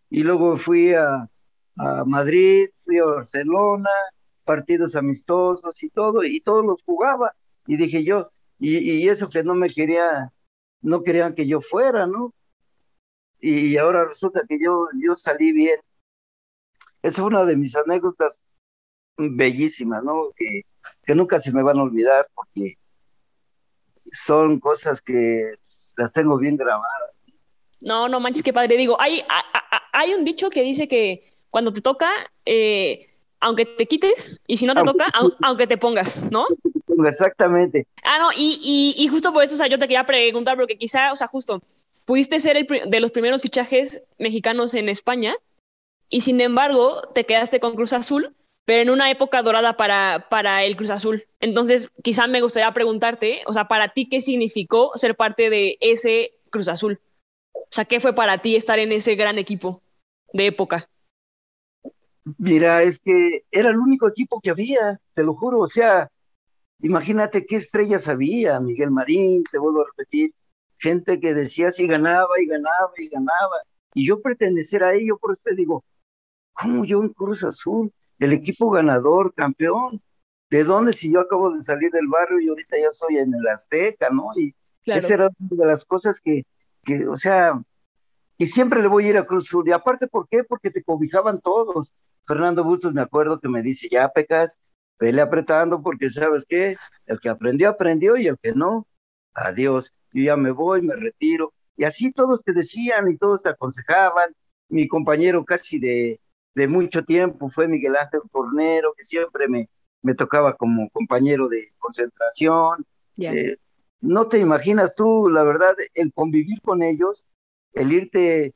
y 0.08 0.22
luego 0.22 0.56
fui 0.56 0.94
a, 0.94 1.28
a 1.76 2.04
Madrid, 2.06 2.68
fui 2.84 2.99
a 2.99 3.04
Barcelona, 3.04 3.90
partidos 4.44 4.97
amistosos 4.97 5.82
y 5.82 5.90
todo, 5.90 6.25
y 6.25 6.40
todos 6.40 6.64
los 6.64 6.82
jugaba, 6.82 7.35
y 7.66 7.76
dije 7.76 8.04
yo, 8.04 8.30
y, 8.59 9.09
eso 9.09 9.30
que 9.30 9.42
no 9.42 9.54
me 9.54 9.68
quería, 9.68 10.32
no 10.82 11.02
querían 11.02 11.35
que 11.35 11.47
yo 11.47 11.61
fuera, 11.61 12.06
¿no? 12.06 12.35
Y, 13.40 13.76
ahora 13.78 14.04
resulta 14.04 14.42
que 14.47 14.59
yo, 14.62 14.87
yo 15.02 15.16
salí 15.16 15.52
bien. 15.52 15.80
Esa 17.02 17.23
fue 17.23 17.30
una 17.30 17.44
de 17.47 17.56
mis 17.56 17.75
anécdotas 17.75 18.38
bellísimas, 19.16 20.04
¿no? 20.04 20.30
Que, 20.37 20.64
nunca 21.14 21.38
se 21.38 21.52
me 21.52 21.62
van 21.62 21.78
a 21.78 21.82
olvidar 21.82 22.28
porque 22.35 22.78
son 24.12 24.61
cosas 24.61 25.02
que 25.02 25.54
pues, 25.66 25.94
las 25.97 26.12
tengo 26.12 26.37
bien 26.37 26.56
grabadas. 26.56 27.11
No, 27.80 28.09
no 28.09 28.20
manches, 28.20 28.42
qué 28.42 28.52
padre. 28.52 28.76
Digo, 28.76 29.00
hay, 29.00 29.25
hay 29.92 30.14
un 30.14 30.25
dicho 30.25 30.50
que 30.50 30.62
dice 30.62 30.87
que 30.87 31.25
cuando 31.49 31.73
te 31.73 31.80
toca, 31.80 32.11
eh, 32.44 33.10
aunque 33.40 33.66
te 33.66 33.87
quites, 33.87 34.40
y 34.47 34.56
si 34.56 34.66
no 34.66 34.75
te 34.75 34.80
Aunque 34.80 34.92
toca, 34.92 35.06
te 35.06 35.35
aunque 35.42 35.66
te 35.66 35.78
pongas, 35.78 36.30
¿no? 36.30 36.47
Exactamente. 37.06 37.87
Ah, 38.02 38.18
no, 38.18 38.30
y, 38.37 38.61
y, 38.62 39.02
y 39.02 39.09
justo 39.09 39.32
por 39.32 39.42
eso, 39.42 39.54
o 39.54 39.56
sea, 39.56 39.66
yo 39.66 39.78
te 39.78 39.87
quería 39.87 40.04
preguntar, 40.04 40.56
porque 40.56 40.76
quizá, 40.76 41.12
o 41.12 41.16
sea, 41.16 41.26
justo, 41.26 41.62
pudiste 42.04 42.40
ser 42.40 42.56
el 42.56 42.66
de 42.87 43.00
los 43.00 43.11
primeros 43.11 43.42
fichajes 43.42 44.02
mexicanos 44.18 44.75
en 44.75 44.88
España, 44.88 45.35
y 46.09 46.23
sin 46.23 46.40
embargo, 46.40 47.02
te 47.14 47.25
quedaste 47.25 47.61
con 47.61 47.75
Cruz 47.75 47.92
Azul, 47.92 48.35
pero 48.66 48.82
en 48.82 48.90
una 48.90 49.11
época 49.11 49.42
dorada 49.42 49.76
para, 49.76 50.26
para 50.28 50.64
el 50.64 50.76
Cruz 50.76 50.90
Azul. 50.90 51.25
Entonces, 51.40 51.88
quizá 52.02 52.26
me 52.26 52.40
gustaría 52.40 52.70
preguntarte, 52.73 53.42
o 53.47 53.52
sea, 53.52 53.68
para 53.68 53.88
ti, 53.88 54.09
¿qué 54.09 54.20
significó 54.20 54.92
ser 54.97 55.16
parte 55.16 55.50
de 55.50 55.78
ese 55.80 56.32
Cruz 56.50 56.68
Azul? 56.68 57.00
O 57.54 57.66
sea, 57.70 57.85
¿qué 57.85 58.00
fue 58.00 58.14
para 58.14 58.38
ti 58.38 58.56
estar 58.56 58.78
en 58.78 58.92
ese 58.92 59.14
gran 59.14 59.38
equipo 59.38 59.80
de 60.32 60.47
época? 60.47 60.88
Mira, 62.39 62.83
es 62.83 62.99
que 62.99 63.45
era 63.50 63.71
el 63.71 63.79
único 63.79 64.09
equipo 64.09 64.41
que 64.41 64.50
había, 64.50 65.00
te 65.15 65.23
lo 65.23 65.35
juro. 65.35 65.61
O 65.61 65.67
sea, 65.67 66.11
imagínate 66.81 67.47
qué 67.47 67.57
estrellas 67.57 68.09
había, 68.09 68.61
Miguel 68.61 68.91
Marín, 68.91 69.45
te 69.50 69.59
vuelvo 69.59 69.83
a 69.83 69.87
repetir, 69.87 70.33
gente 70.79 71.21
que 71.21 71.35
decía 71.35 71.71
si 71.71 71.87
ganaba 71.87 72.41
y 72.43 72.47
ganaba 72.47 72.93
y 72.97 73.09
ganaba. 73.09 73.57
Y 73.95 74.07
yo 74.07 74.21
pertenecer 74.21 74.85
a 74.85 74.95
ello, 74.95 75.19
por 75.19 75.33
eso 75.33 75.41
te 75.45 75.55
digo, 75.55 75.85
¿cómo 76.53 76.85
yo 76.85 77.03
en 77.03 77.09
Cruz 77.11 77.45
Azul? 77.45 77.93
El 78.19 78.33
equipo 78.33 78.71
ganador, 78.71 79.35
campeón. 79.35 80.00
¿De 80.50 80.65
dónde 80.65 80.93
si 80.93 81.12
yo 81.12 81.21
acabo 81.21 81.50
de 81.50 81.62
salir 81.62 81.91
del 81.91 82.09
barrio 82.09 82.41
y 82.41 82.49
ahorita 82.49 82.77
ya 82.77 82.91
soy 82.93 83.19
en 83.19 83.33
el 83.35 83.47
Azteca, 83.47 84.11
¿no? 84.11 84.31
Y 84.37 84.55
Claro. 84.83 84.99
esa 84.99 85.15
era 85.15 85.31
una 85.39 85.62
de 85.62 85.67
las 85.67 85.85
cosas 85.85 86.21
que, 86.21 86.45
que, 86.85 87.07
o 87.07 87.17
sea, 87.17 87.62
y 88.40 88.47
siempre 88.47 88.80
le 88.80 88.88
voy 88.88 89.04
a 89.04 89.09
ir 89.11 89.18
a 89.18 89.26
Cruz 89.26 89.49
Azul. 89.49 89.68
Y 89.68 89.73
aparte, 89.73 90.06
¿por 90.06 90.26
qué? 90.26 90.44
Porque 90.44 90.70
te 90.70 90.82
cobijaban 90.82 91.42
todos. 91.42 91.92
Fernando 92.26 92.64
Bustos 92.64 92.94
me 92.94 93.02
acuerdo 93.02 93.38
que 93.38 93.50
me 93.50 93.61
dice, 93.61 93.87
ya 93.90 94.09
pecas, 94.09 94.59
vele 94.99 95.20
apretando 95.20 95.82
porque 95.82 96.09
sabes 96.09 96.47
qué, 96.49 96.75
el 97.04 97.20
que 97.20 97.28
aprendió, 97.28 97.68
aprendió 97.68 98.16
y 98.16 98.28
el 98.28 98.38
que 98.38 98.52
no, 98.52 98.87
adiós. 99.35 99.92
Yo 100.14 100.23
ya 100.25 100.37
me 100.37 100.52
voy, 100.52 100.80
me 100.80 100.97
retiro. 100.97 101.52
Y 101.76 101.85
así 101.85 102.12
todos 102.12 102.42
te 102.42 102.54
decían 102.54 103.11
y 103.11 103.18
todos 103.18 103.42
te 103.42 103.50
aconsejaban. 103.50 104.35
Mi 104.70 104.88
compañero 104.88 105.44
casi 105.44 105.78
de, 105.78 106.18
de 106.54 106.66
mucho 106.66 107.04
tiempo 107.04 107.50
fue 107.50 107.68
Miguel 107.68 107.97
Ángel 107.97 108.23
Tornero, 108.32 108.94
que 108.97 109.04
siempre 109.04 109.49
me, 109.49 109.68
me 110.00 110.14
tocaba 110.14 110.56
como 110.56 110.88
compañero 110.88 111.47
de 111.47 111.75
concentración. 111.78 112.87
Eh, 113.18 113.59
no 114.00 114.28
te 114.28 114.38
imaginas 114.38 114.97
tú, 114.97 115.28
la 115.28 115.42
verdad, 115.42 115.75
el 115.92 116.11
convivir 116.14 116.62
con 116.62 116.82
ellos, 116.82 117.26
el 117.75 117.93
irte 117.93 118.55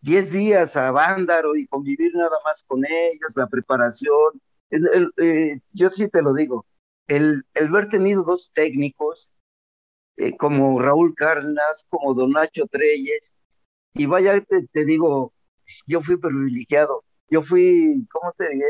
10 0.00 0.32
días 0.32 0.76
a 0.76 0.90
Vándaro 0.90 1.56
y 1.56 1.66
convivir 1.66 2.14
nada 2.14 2.38
más 2.44 2.64
con 2.66 2.84
ellos, 2.86 3.36
la 3.36 3.48
preparación. 3.48 4.40
El- 4.70 4.88
el, 4.94 5.12
eh, 5.18 5.60
yo 5.72 5.90
sí 5.90 6.08
te 6.08 6.22
lo 6.22 6.34
digo, 6.34 6.66
el, 7.08 7.44
el 7.54 7.70
ver 7.70 7.88
tenido 7.88 8.22
dos 8.24 8.52
técnicos 8.54 9.30
eh, 10.16 10.36
como 10.36 10.80
Raúl 10.80 11.14
Cárdenas, 11.14 11.86
como 11.88 12.14
Don 12.14 12.32
Nacho 12.32 12.66
Treyes, 12.68 13.32
y 13.94 14.06
vaya, 14.06 14.40
te, 14.42 14.66
te 14.68 14.84
digo, 14.84 15.32
yo 15.86 16.02
fui 16.02 16.16
privilegiado, 16.18 17.04
yo 17.30 17.42
fui, 17.42 18.06
¿cómo 18.10 18.32
te 18.36 18.48
diré? 18.50 18.66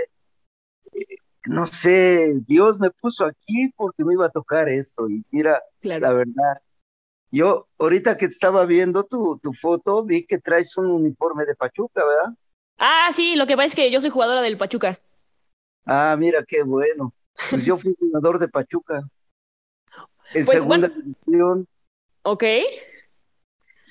Eh, 0.92 1.16
no 1.46 1.66
sé, 1.66 2.34
Dios 2.46 2.78
me 2.80 2.90
puso 2.90 3.26
aquí 3.26 3.70
porque 3.76 4.04
me 4.04 4.14
iba 4.14 4.26
a 4.26 4.30
tocar 4.30 4.68
esto, 4.68 5.08
y 5.08 5.24
mira, 5.30 5.52
la 5.82 5.98
Claro. 5.98 6.16
verdad. 6.16 6.58
Yo, 7.30 7.66
ahorita 7.78 8.16
que 8.16 8.26
estaba 8.26 8.64
viendo 8.64 9.04
tu, 9.04 9.38
tu 9.42 9.52
foto, 9.52 10.04
vi 10.04 10.24
que 10.24 10.38
traes 10.38 10.76
un 10.78 10.86
uniforme 10.86 11.44
de 11.44 11.54
Pachuca, 11.54 12.04
¿verdad? 12.04 12.34
Ah, 12.78 13.08
sí, 13.12 13.36
lo 13.36 13.46
que 13.46 13.56
pasa 13.56 13.66
es 13.66 13.74
que 13.74 13.90
yo 13.90 14.00
soy 14.00 14.10
jugadora 14.10 14.42
del 14.42 14.56
Pachuca. 14.56 14.98
Ah, 15.84 16.16
mira, 16.18 16.44
qué 16.46 16.62
bueno. 16.62 17.12
Pues 17.50 17.64
yo 17.66 17.76
fui 17.76 17.94
jugador 17.98 18.38
de 18.38 18.48
Pachuca 18.48 19.02
en 20.34 20.44
Pues, 20.44 20.58
segunda 20.58 20.88
bueno. 20.88 21.02
división 21.02 21.68
¿Ok? 22.22 22.44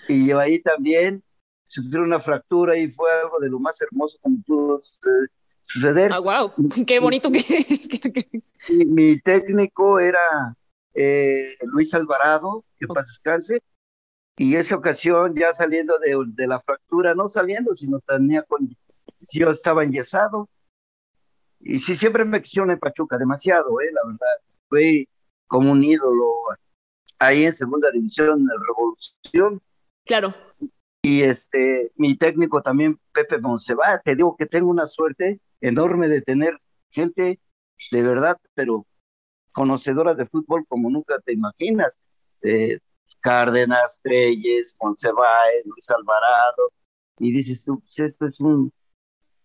y 0.07 0.27
yo 0.27 0.39
ahí 0.39 0.59
también 0.59 1.23
sufrí 1.65 1.99
una 1.99 2.19
fractura 2.19 2.77
y 2.77 2.87
fue 2.87 3.11
algo 3.11 3.39
de 3.39 3.49
lo 3.49 3.59
más 3.59 3.81
hermoso 3.81 4.19
que 4.23 4.29
me 4.29 4.37
pudo 4.45 4.79
suceder. 5.65 6.11
Ah, 6.11 6.19
wow. 6.19 6.51
Qué 6.85 6.99
bonito 6.99 7.31
que, 7.31 7.41
mi 8.69 9.19
técnico 9.19 9.99
era 9.99 10.55
eh, 10.95 11.57
Luis 11.61 11.93
Alvarado, 11.93 12.63
que 12.79 12.87
paz 12.87 13.07
descanse, 13.07 13.61
y 14.37 14.55
esa 14.55 14.75
ocasión 14.75 15.35
ya 15.35 15.53
saliendo 15.53 15.97
de, 15.99 16.15
de 16.27 16.47
la 16.47 16.59
fractura, 16.61 17.13
no 17.13 17.29
saliendo, 17.29 17.73
sino 17.73 17.99
tenía 17.99 18.43
con, 18.43 18.67
yo 19.31 19.49
estaba 19.49 19.83
enyesado, 19.83 20.49
y 21.59 21.79
sí, 21.79 21.95
siempre 21.95 22.25
me 22.25 22.41
quisieron 22.41 22.71
en 22.71 22.79
Pachuca, 22.79 23.17
demasiado, 23.17 23.79
eh, 23.81 23.91
la 23.91 24.01
verdad, 24.05 24.37
fue 24.69 25.07
como 25.47 25.71
un 25.71 25.83
ídolo 25.83 26.33
ahí 27.19 27.43
en 27.45 27.53
segunda 27.53 27.91
división, 27.91 28.41
en 28.41 28.65
Revolución, 28.67 29.61
Claro. 30.05 30.33
y 31.01 31.21
este, 31.21 31.91
mi 31.95 32.17
técnico 32.17 32.61
también, 32.61 32.99
Pepe 33.13 33.39
Monseba, 33.39 33.99
te 34.03 34.15
digo 34.15 34.35
que 34.37 34.45
tengo 34.45 34.69
una 34.69 34.85
suerte 34.85 35.39
enorme 35.61 36.07
de 36.07 36.21
tener 36.21 36.59
gente 36.89 37.39
de 37.91 38.01
verdad, 38.03 38.37
pero 38.53 38.85
conocedora 39.55 40.13
de 40.13 40.27
fútbol 40.27 40.65
como 40.67 40.89
nunca 40.89 41.19
te 41.25 41.33
imaginas. 41.33 41.97
eh, 42.43 42.77
Cárdenas, 43.21 44.00
Treyes, 44.03 44.75
Concebáez, 44.77 45.65
Luis 45.65 45.89
Alvarado, 45.89 46.71
y 47.17 47.31
dices 47.31 47.65
tú, 47.65 47.79
pues 47.79 47.97
esto 47.97 48.27
es 48.27 48.39
un, 48.39 48.71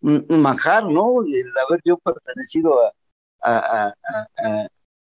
un, 0.02 0.26
manjar, 0.28 0.84
¿no? 0.84 1.22
El 1.22 1.50
haber 1.66 1.80
yo 1.82 1.96
pertenecido 1.96 2.74
a, 3.42 3.94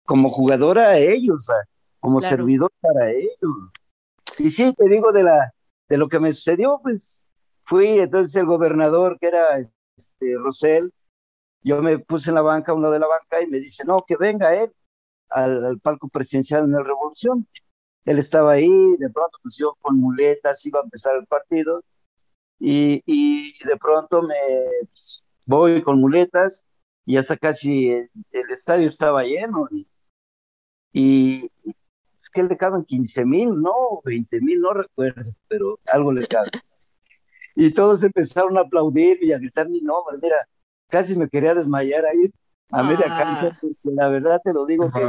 como 0.05 0.29
jugadora 0.29 0.91
a 0.91 0.97
ellos, 0.97 1.49
como 1.99 2.21
servidor 2.21 2.71
para 2.79 3.11
ellos. 3.11 3.35
Y 4.39 4.49
sí, 4.49 4.73
te 4.73 4.87
digo 4.87 5.11
de, 5.11 5.23
la, 5.23 5.53
de 5.89 5.97
lo 5.97 6.07
que 6.07 6.21
me 6.21 6.31
sucedió, 6.31 6.79
pues 6.81 7.21
fui 7.65 7.99
entonces 7.99 8.33
el 8.37 8.45
gobernador, 8.45 9.17
que 9.19 9.27
era 9.27 9.59
este, 9.97 10.35
Rosell, 10.37 10.89
yo 11.63 11.81
me 11.81 11.99
puse 11.99 12.29
en 12.29 12.35
la 12.35 12.41
banca, 12.41 12.73
uno 12.73 12.91
de 12.91 12.99
la 12.99 13.07
banca, 13.07 13.41
y 13.41 13.47
me 13.47 13.59
dice, 13.59 13.83
no, 13.83 14.05
que 14.07 14.15
venga 14.15 14.55
él 14.55 14.71
al, 15.33 15.79
palco 15.79 16.07
presidencial 16.07 16.65
en 16.65 16.73
la 16.73 16.83
Revolución. 16.83 17.47
Él 18.05 18.19
estaba 18.19 18.53
ahí, 18.53 18.69
de 18.97 19.09
pronto 19.09 19.37
pues 19.41 19.57
yo 19.57 19.75
con 19.81 19.99
muletas 19.99 20.65
iba 20.65 20.79
a 20.79 20.83
empezar 20.83 21.15
el 21.15 21.25
partido, 21.25 21.83
y, 22.59 23.01
y 23.05 23.53
de 23.65 23.77
pronto 23.77 24.21
me 24.21 24.35
pues, 24.87 25.23
voy 25.45 25.81
con 25.83 25.99
muletas, 25.99 26.65
y 27.05 27.17
hasta 27.17 27.37
casi 27.37 27.89
el, 27.89 28.09
estadio 28.51 28.87
estaba 28.87 29.23
lleno, 29.23 29.67
y, 29.71 29.87
y 30.93 31.51
es 32.21 32.29
que 32.33 32.43
le 32.43 32.57
caben 32.57 32.83
15 32.85 33.25
mil, 33.25 33.49
no, 33.61 34.01
20 34.03 34.41
mil, 34.41 34.61
no 34.61 34.73
recuerdo, 34.73 35.31
pero 35.47 35.79
algo 35.91 36.11
le 36.11 36.27
cabe. 36.27 36.51
y 37.55 37.71
todos 37.73 38.03
empezaron 38.03 38.57
a 38.57 38.61
aplaudir 38.61 39.23
y 39.23 39.31
a 39.31 39.37
gritar 39.37 39.69
mi 39.69 39.81
nombre, 39.81 40.17
mira, 40.21 40.47
casi 40.89 41.17
me 41.17 41.29
quería 41.29 41.53
desmayar 41.55 42.05
ahí 42.05 42.29
a 42.73 42.83
media 42.83 43.05
ah. 43.07 43.23
cancha, 43.23 43.59
la 43.83 44.09
verdad 44.09 44.41
te 44.43 44.51
lo 44.51 44.65
digo 44.65 44.91
que 44.91 44.99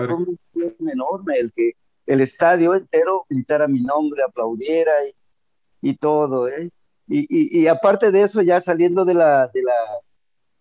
fue 0.52 0.76
un 0.78 0.88
enorme 0.90 1.38
el 1.38 1.52
que 1.52 1.72
el 2.06 2.20
estadio 2.20 2.74
entero 2.74 3.24
gritara 3.28 3.66
mi 3.66 3.80
nombre, 3.80 4.22
aplaudiera 4.22 4.92
y, 5.06 5.90
y 5.90 5.96
todo, 5.96 6.48
¿eh? 6.48 6.70
Y, 7.06 7.26
y, 7.60 7.66
aparte 7.66 8.10
de 8.10 8.22
eso, 8.22 8.40
ya 8.40 8.60
saliendo 8.60 9.04
de 9.04 9.14
la, 9.14 9.48
de 9.52 9.62
la, 9.62 9.74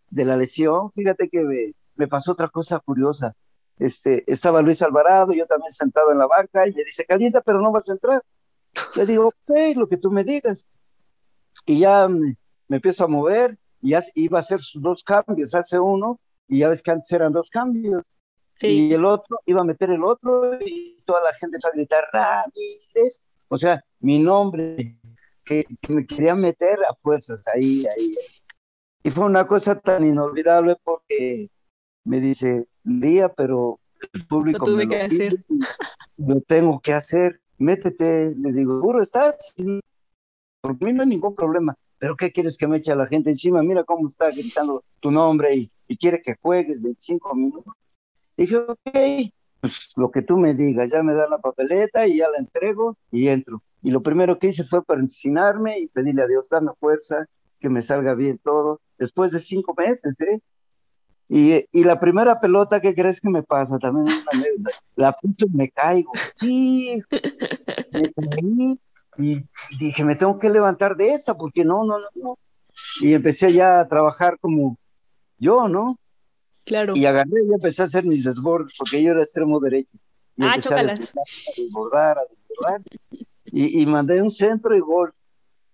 de 0.09 0.25
la 0.25 0.35
lesión, 0.35 0.91
fíjate 0.91 1.29
que 1.29 1.41
me, 1.41 1.73
me, 1.95 2.07
pasó 2.07 2.33
otra 2.33 2.49
cosa 2.49 2.79
curiosa. 2.79 3.33
Este, 3.79 4.23
estaba 4.27 4.61
Luis 4.61 4.81
Alvarado, 4.81 5.31
yo 5.31 5.45
también 5.45 5.71
sentado 5.71 6.11
en 6.11 6.17
la 6.17 6.27
banca, 6.27 6.67
y 6.67 6.73
me 6.73 6.83
dice, 6.83 7.05
calienta, 7.05 7.39
pero 7.41 7.61
no 7.61 7.71
vas 7.71 7.87
a 7.87 7.93
entrar. 7.93 8.21
Le 8.95 9.05
digo, 9.05 9.27
ok, 9.27 9.75
lo 9.75 9.87
que 9.87 9.95
tú 9.95 10.11
me 10.11 10.25
digas. 10.25 10.67
Y 11.65 11.79
ya 11.79 12.09
me, 12.09 12.35
me 12.67 12.77
empiezo 12.77 13.05
a 13.05 13.07
mover, 13.07 13.57
y 13.81 13.91
ya 13.91 14.01
iba 14.15 14.39
a 14.39 14.41
hacer 14.41 14.59
sus 14.59 14.81
dos 14.81 15.01
cambios, 15.01 15.55
hace 15.55 15.79
uno, 15.79 16.19
y 16.47 16.59
ya 16.59 16.69
ves 16.69 16.81
que 16.81 16.91
antes 16.91 17.11
eran 17.11 17.31
dos 17.31 17.49
cambios. 17.49 18.03
Y 18.61 18.93
el 18.93 19.03
otro 19.03 19.39
iba 19.45 19.61
a 19.61 19.65
meter 19.65 19.89
el 19.89 20.03
otro, 20.03 20.59
y 20.61 21.01
toda 21.05 21.21
la 21.21 21.33
gente 21.33 21.57
empezó 21.57 21.69
a 21.69 21.71
gritar, 21.71 22.05
Ramírez, 22.13 23.21
o 23.47 23.57
sea, 23.57 23.83
mi 23.99 24.19
nombre, 24.19 24.95
que, 25.43 25.65
me 25.89 26.05
quería 26.05 26.35
meter 26.35 26.79
a 26.89 26.93
fuerzas 26.95 27.41
ahí, 27.53 27.85
ahí. 27.87 28.15
Y 29.03 29.09
fue 29.09 29.25
una 29.25 29.45
cosa 29.47 29.79
tan 29.79 30.05
inolvidable 30.05 30.77
porque 30.83 31.49
me 32.05 32.21
dice, 32.21 32.67
día, 32.83 33.29
pero 33.29 33.79
el 34.13 34.25
público 34.27 34.59
lo 34.59 34.65
tuve 34.65 34.87
que 34.87 35.01
hacer. 35.01 35.43
Lo 36.17 36.39
tengo 36.41 36.79
que 36.79 36.93
hacer, 36.93 37.41
métete, 37.57 38.33
le 38.35 38.53
digo, 38.53 38.77
¿seguro 38.77 39.01
estás? 39.01 39.55
Por 40.61 40.81
mí 40.81 40.93
no 40.93 41.01
hay 41.01 41.09
ningún 41.09 41.35
problema 41.35 41.75
pero 42.03 42.17
¿qué 42.17 42.33
quieres 42.33 42.57
que 42.57 42.67
me 42.67 42.79
eche 42.79 42.91
a 42.91 42.97
la 42.97 43.07
gente 43.07 43.29
encima? 43.29 43.63
Mira 43.63 43.85
cómo 43.85 44.09
está 44.09 44.29
gritando 44.29 44.83
tu 44.99 45.09
nombre 45.09 45.55
y, 45.55 45.95
quiere 45.97 46.21
que 46.21 46.35
juegues 46.35 46.81
25 46.81 47.33
minutos. 47.33 47.73
Dije, 48.35 48.57
ok, 48.57 49.31
pues 49.61 49.93
lo 49.95 50.11
que 50.11 50.21
tú 50.21 50.35
me 50.35 50.53
digas, 50.53 50.91
ya 50.91 51.01
me 51.01 51.13
da 51.13 51.29
la 51.29 51.37
papeleta 51.37 52.05
y 52.05 52.17
ya 52.17 52.27
la 52.29 52.39
entrego 52.39 52.97
y 53.09 53.29
entro. 53.29 53.63
Y 53.81 53.91
lo 53.91 54.03
primero 54.03 54.37
que 54.37 54.47
hice 54.47 54.65
fue 54.65 54.83
persignarme 54.83 55.79
y 55.79 55.87
pedirle 55.87 56.23
a 56.23 56.27
Dios, 56.27 56.49
dame 56.49 56.71
fuerza, 56.77 57.25
que 57.61 57.69
me 57.69 57.81
salga 57.81 58.15
bien 58.15 58.37
todo. 58.43 58.81
Después 58.97 59.31
de 59.31 59.39
cinco 59.39 59.73
meses, 59.77 60.19
¿eh? 60.19 60.41
Y, 61.29 61.65
y, 61.71 61.85
la 61.85 62.01
primera 62.01 62.41
pelota, 62.41 62.81
¿qué 62.81 62.93
crees 62.93 63.21
que 63.21 63.29
me 63.29 63.43
pasa? 63.43 63.79
También 63.79 64.07
la 64.97 65.13
puse 65.13 65.45
y 65.45 65.55
me 65.55 65.69
caigo. 65.69 66.11
Sí, 66.37 67.01
me 67.93 68.11
caí 68.11 68.77
y, 69.17 69.43
dije, 69.77 70.03
me 70.03 70.15
tengo 70.15 70.39
que 70.39 70.49
levantar 70.49 70.95
de 70.95 71.09
esa, 71.09 71.35
porque 71.35 71.63
no, 71.63 71.83
no, 71.83 71.99
no, 71.99 72.07
no. 72.15 72.39
Y 73.01 73.13
empecé 73.13 73.53
ya 73.53 73.79
a 73.79 73.87
trabajar 73.87 74.37
como 74.39 74.77
yo, 75.37 75.67
¿no? 75.67 75.97
Claro. 76.65 76.93
Y 76.95 77.05
agarré 77.05 77.43
y 77.47 77.53
empecé 77.53 77.81
a 77.83 77.85
hacer 77.85 78.05
mis 78.05 78.23
desbordes, 78.23 78.73
porque 78.77 79.01
yo 79.03 79.11
era 79.11 79.21
extremo 79.21 79.59
derecho. 79.59 79.97
Y 80.37 80.43
ah, 80.43 80.55
chócalas. 80.59 81.15
A 81.15 81.21
desbordar, 81.61 82.17
a 82.17 82.21
desbordar, 82.21 82.81
y, 83.45 83.81
y 83.81 83.85
mandé 83.85 84.21
un 84.21 84.31
centro 84.31 84.75
y 84.75 84.79
gol. 84.79 85.13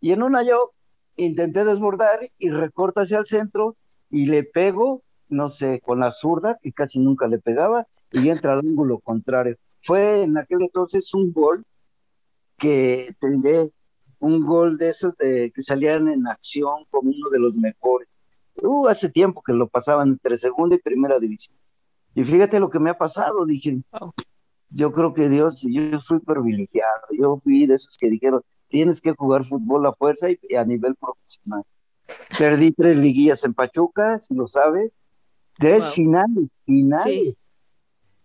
Y 0.01 0.11
en 0.11 0.23
una 0.23 0.43
yo 0.43 0.73
intenté 1.15 1.63
desbordar 1.63 2.31
y 2.37 2.49
recorto 2.49 3.01
hacia 3.01 3.19
el 3.19 3.25
centro 3.25 3.75
y 4.09 4.25
le 4.25 4.43
pego, 4.43 5.03
no 5.27 5.49
sé, 5.49 5.81
con 5.81 5.99
la 5.99 6.11
zurda, 6.11 6.57
que 6.61 6.71
casi 6.71 6.99
nunca 6.99 7.27
le 7.27 7.39
pegaba, 7.39 7.87
y 8.11 8.29
entra 8.29 8.53
al 8.53 8.59
ángulo 8.59 8.99
contrario. 8.99 9.57
Fue 9.81 10.23
en 10.23 10.37
aquel 10.37 10.61
entonces 10.61 11.13
un 11.13 11.31
gol 11.31 11.63
que 12.59 13.15
tendré 13.19 13.71
un 14.19 14.45
gol 14.45 14.77
de 14.77 14.89
esos 14.89 15.15
de, 15.17 15.51
que 15.53 15.61
salían 15.61 16.07
en 16.09 16.27
acción 16.27 16.85
como 16.89 17.09
uno 17.09 17.29
de 17.29 17.39
los 17.39 17.55
mejores. 17.55 18.17
Uh, 18.61 18.87
hace 18.87 19.09
tiempo 19.09 19.41
que 19.41 19.53
lo 19.53 19.67
pasaban 19.67 20.09
entre 20.09 20.37
segunda 20.37 20.75
y 20.75 20.79
primera 20.79 21.17
división. 21.19 21.57
Y 22.13 22.23
fíjate 22.23 22.59
lo 22.59 22.69
que 22.69 22.79
me 22.79 22.89
ha 22.89 22.97
pasado, 22.97 23.45
dije, 23.45 23.81
yo 24.69 24.91
creo 24.91 25.13
que 25.13 25.29
Dios, 25.29 25.61
yo 25.61 25.99
fui 26.01 26.19
privilegiado, 26.19 27.07
yo 27.17 27.39
fui 27.41 27.65
de 27.65 27.75
esos 27.75 27.97
que 27.97 28.09
dijeron, 28.09 28.41
tienes 28.67 28.99
que 29.01 29.13
jugar 29.13 29.47
fútbol 29.47 29.85
a 29.85 29.93
fuerza 29.93 30.27
y, 30.29 30.55
a 30.55 30.65
nivel 30.65 30.95
profesional. 30.95 31.63
Perdí 32.37 32.71
tres 32.71 32.97
liguillas 32.97 33.43
en 33.45 33.53
Pachuca, 33.53 34.19
si 34.19 34.33
lo 34.33 34.47
sabes, 34.47 34.91
tres 35.57 35.93
finales, 35.93 36.49
finales. 36.65 37.35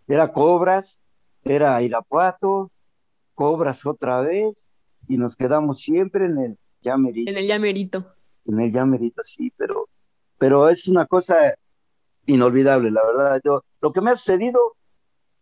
Era 0.09 0.33
Cobras, 0.33 0.99
era 1.45 1.81
Irapuato, 1.83 2.71
cobras 3.35 3.85
otra 3.87 4.21
vez 4.21 4.67
y 5.09 5.17
nos 5.17 5.37
quedamos 5.37 5.81
siempre 5.81 6.27
en 6.27 6.39
el 6.39 6.59
llamerito. 6.81 7.31
En 7.31 7.37
el 7.37 7.47
llamerito. 7.47 8.15
En 8.47 8.61
el 8.61 8.73
llamerito, 8.73 9.23
sí, 9.23 9.53
pero, 9.57 9.89
pero 10.39 10.69
es 10.69 10.89
una 10.89 11.07
cosa 11.07 11.37
inolvidable, 12.27 12.91
la 12.91 13.05
verdad. 13.05 13.41
Yo, 13.45 13.65
lo 13.81 13.93
que 13.93 14.01
me 14.01 14.11
ha 14.11 14.17
sucedido, 14.17 14.59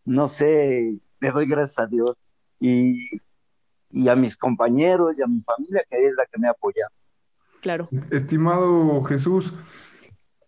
no 0.05 0.28
sé, 0.28 0.98
le 1.20 1.31
doy 1.31 1.46
gracias 1.46 1.78
a 1.81 1.87
Dios 1.87 2.16
y, 2.61 3.09
y 3.90 4.09
a 4.09 4.16
mis 4.16 4.37
compañeros 4.37 5.18
y 5.18 5.22
a 5.22 5.26
mi 5.26 5.40
familia, 5.42 5.85
que 5.88 6.07
es 6.07 6.14
la 6.14 6.26
que 6.26 6.38
me 6.38 6.48
ha 6.48 6.52
apoyado. 6.52 6.92
Claro. 7.61 7.88
Estimado 8.11 9.00
Jesús, 9.02 9.52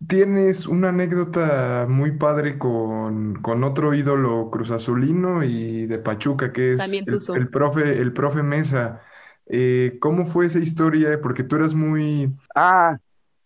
Tienes 0.09 0.67
una 0.67 0.88
anécdota 0.88 1.87
muy 1.88 2.12
padre 2.12 2.59
con, 2.59 3.40
con 3.43 3.64
otro 3.64 3.95
ídolo 3.95 4.51
cruzazulino 4.51 5.45
y 5.45 5.87
de 5.87 5.99
Pachuca, 5.99 6.53
que 6.53 6.73
es 6.73 6.93
el, 7.29 7.49
profe, 7.49 7.99
el 8.01 8.12
profe 8.12 8.43
Mesa. 8.43 9.03
Eh, 9.47 9.99
¿cómo 10.01 10.27
fue 10.27 10.47
esa 10.47 10.59
historia? 10.59 11.21
Porque 11.21 11.45
tú 11.45 11.57
eras 11.57 11.75
muy... 11.75 12.35
Ah, 12.55 12.99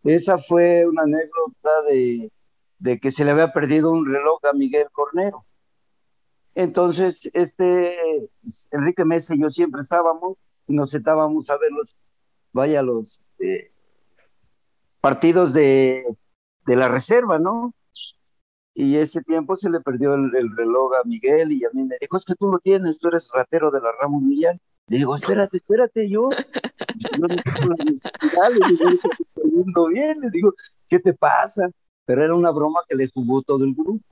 esa 0.05 0.38
fue 0.38 0.87
una 0.87 1.03
anécdota 1.03 1.83
de, 1.90 2.31
de 2.79 2.99
que 2.99 3.11
se 3.11 3.25
le 3.25 3.33
había 3.33 3.53
perdido 3.53 3.90
un 3.90 4.07
reloj 4.07 4.40
a 4.44 4.53
Miguel 4.53 4.87
Cornero. 4.92 5.44
Entonces, 6.55 7.31
este 7.35 7.97
Enrique 8.71 9.05
Mesa 9.05 9.35
y 9.35 9.40
yo 9.40 9.51
siempre 9.51 9.81
estábamos 9.81 10.37
y 10.66 10.75
nos 10.75 10.90
sentábamos 10.90 11.51
a 11.51 11.57
ver 11.57 11.71
los, 11.71 11.97
vaya, 12.53 12.83
los 12.83 13.21
este, 13.21 13.73
partidos 15.01 15.53
de 15.53 16.05
de 16.68 16.76
la 16.76 16.88
reserva, 16.88 17.38
¿no? 17.38 17.72
Y 18.74 18.96
ese 18.96 19.22
tiempo 19.22 19.57
se 19.57 19.70
le 19.70 19.81
perdió 19.81 20.14
el, 20.14 20.31
reloj 20.54 20.92
a 21.02 21.09
Miguel 21.09 21.50
y 21.50 21.64
a 21.64 21.70
mí 21.72 21.83
me 21.83 21.96
dijo, 21.98 22.16
es 22.16 22.26
que 22.26 22.35
tú 22.35 22.50
lo 22.50 22.59
tienes, 22.59 22.98
tú 22.98 23.09
eres 23.09 23.31
ratero 23.33 23.70
de 23.70 23.81
la 23.81 23.90
Ramos 23.98 24.22
Millán. 24.22 24.61
Le 24.87 24.98
digo, 24.98 25.16
espérate, 25.16 25.57
espérate, 25.57 26.09
yo, 26.11 26.28
yo 26.31 27.18
no 27.18 27.28
tengo 27.28 27.74
la 27.74 28.50
le 28.50 28.66
digo, 28.68 28.88
estoy 29.66 29.94
bien, 29.94 30.20
le 30.20 30.31
digo, 30.31 30.54
¿qué 30.88 30.98
te 30.98 31.14
pasa? 31.14 31.70
Pero 32.04 32.22
era 32.22 32.35
una 32.35 32.50
broma 32.50 32.81
que 32.87 32.96
le 32.96 33.09
jugó 33.09 33.42
todo 33.42 33.64
el 33.64 33.74
grupo. 33.74 34.04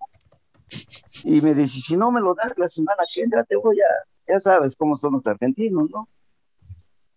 Y 1.25 1.43
me 1.43 1.55
dice, 1.55 1.81
si 1.81 1.97
no 1.97 2.11
me 2.11 2.23
lo 2.23 2.35
das 2.35 2.55
la 2.57 2.69
semana 2.69 3.03
que 3.15 3.23
entra, 3.23 3.45
te 3.45 3.57
voy 3.57 3.77
a, 3.81 4.33
ya 4.33 4.41
sabes 4.41 4.75
cómo 4.77 4.97
son 4.97 5.13
los 5.13 5.27
argentinos, 5.27 5.91
¿no? 5.91 6.09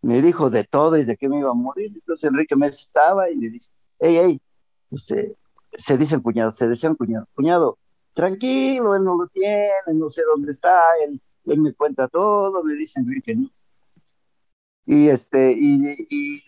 Me 0.02 0.21
dijo 0.21 0.49
de 0.49 0.65
todo 0.65 0.97
y 0.97 1.06
de 1.06 1.15
qué 1.15 1.30
me 1.30 1.39
iba 1.39 1.49
a 1.49 1.54
morir. 1.54 1.91
Entonces 1.95 2.30
Enrique 2.30 2.58
me 2.58 2.67
estaba 2.67 3.30
y 3.30 3.38
le 3.38 3.49
dice, 3.49 3.71
hey, 3.99 4.19
hey, 4.21 4.41
se, 4.95 5.36
se 5.73 5.97
dice 5.97 6.21
cuñado, 6.21 6.52
se 6.52 6.67
decía 6.67 6.93
cuñado, 6.95 7.28
cuñado, 7.36 7.78
tranquilo, 8.13 8.95
él 8.95 9.04
no 9.04 9.15
lo 9.17 9.28
tiene, 9.28 9.69
no 9.93 10.10
sé 10.10 10.23
dónde 10.23 10.52
está, 10.52 10.82
él, 11.06 11.21
él 11.45 11.60
me 11.60 11.73
cuenta 11.73 12.08
todo, 12.08 12.63
me 12.63 12.75
dice 12.75 12.99
Enrique, 12.99 13.36
¿no? 13.36 13.49
Y, 14.86 15.10
este, 15.10 15.52
y 15.52 16.43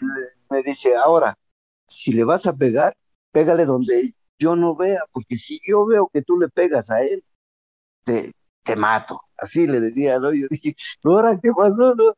me 0.50 0.64
dice, 0.64 0.96
ahora, 0.96 1.38
si 1.88 2.14
le 2.14 2.24
vas 2.24 2.48
a 2.48 2.56
pegar, 2.56 2.96
pégale 3.32 3.66
donde 3.66 4.16
yo 4.40 4.56
no 4.56 4.76
vea, 4.76 5.04
porque 5.12 5.38
si 5.38 5.60
yo 5.68 5.86
veo 5.86 6.10
que 6.12 6.24
tú 6.24 6.40
le 6.40 6.50
pegas 6.50 6.90
a 6.90 7.04
él, 7.04 7.24
te, 8.04 8.34
te 8.64 8.76
mato. 8.76 9.22
Así 9.38 9.68
le 9.68 9.80
decía, 9.80 10.20
¿no? 10.20 10.34
Yo 10.34 10.48
dije, 10.50 10.76
ahora 11.04 11.40
qué 11.42 11.52
pasó, 11.52 11.94
no? 11.96 12.16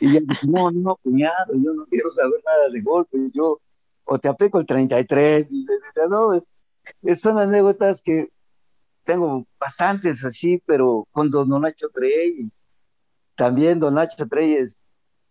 Y 0.00 0.08
ella 0.10 0.20
dijo, 0.26 0.46
no, 0.46 0.70
no, 0.70 0.96
cuñado, 0.96 1.52
yo 1.54 1.74
no 1.74 1.86
quiero 1.86 2.10
saber 2.10 2.42
nada 2.44 2.68
de 2.70 2.80
golpes, 2.80 3.20
yo, 3.32 3.60
o 4.06 4.18
te 4.18 4.28
aplico 4.28 4.58
el 4.58 4.66
33, 4.66 5.48
dice, 5.48 5.72
no, 6.08 6.42
son 7.14 7.38
anécdotas 7.38 8.00
que 8.00 8.30
tengo 9.04 9.46
bastantes 9.58 10.24
así, 10.24 10.62
pero 10.64 11.06
con 11.10 11.30
don 11.30 11.48
Nacho 11.60 11.88
Treyes, 11.90 12.48
también 13.34 13.78
don 13.78 13.94
Nacho 13.94 14.26
Treyes, 14.26 14.78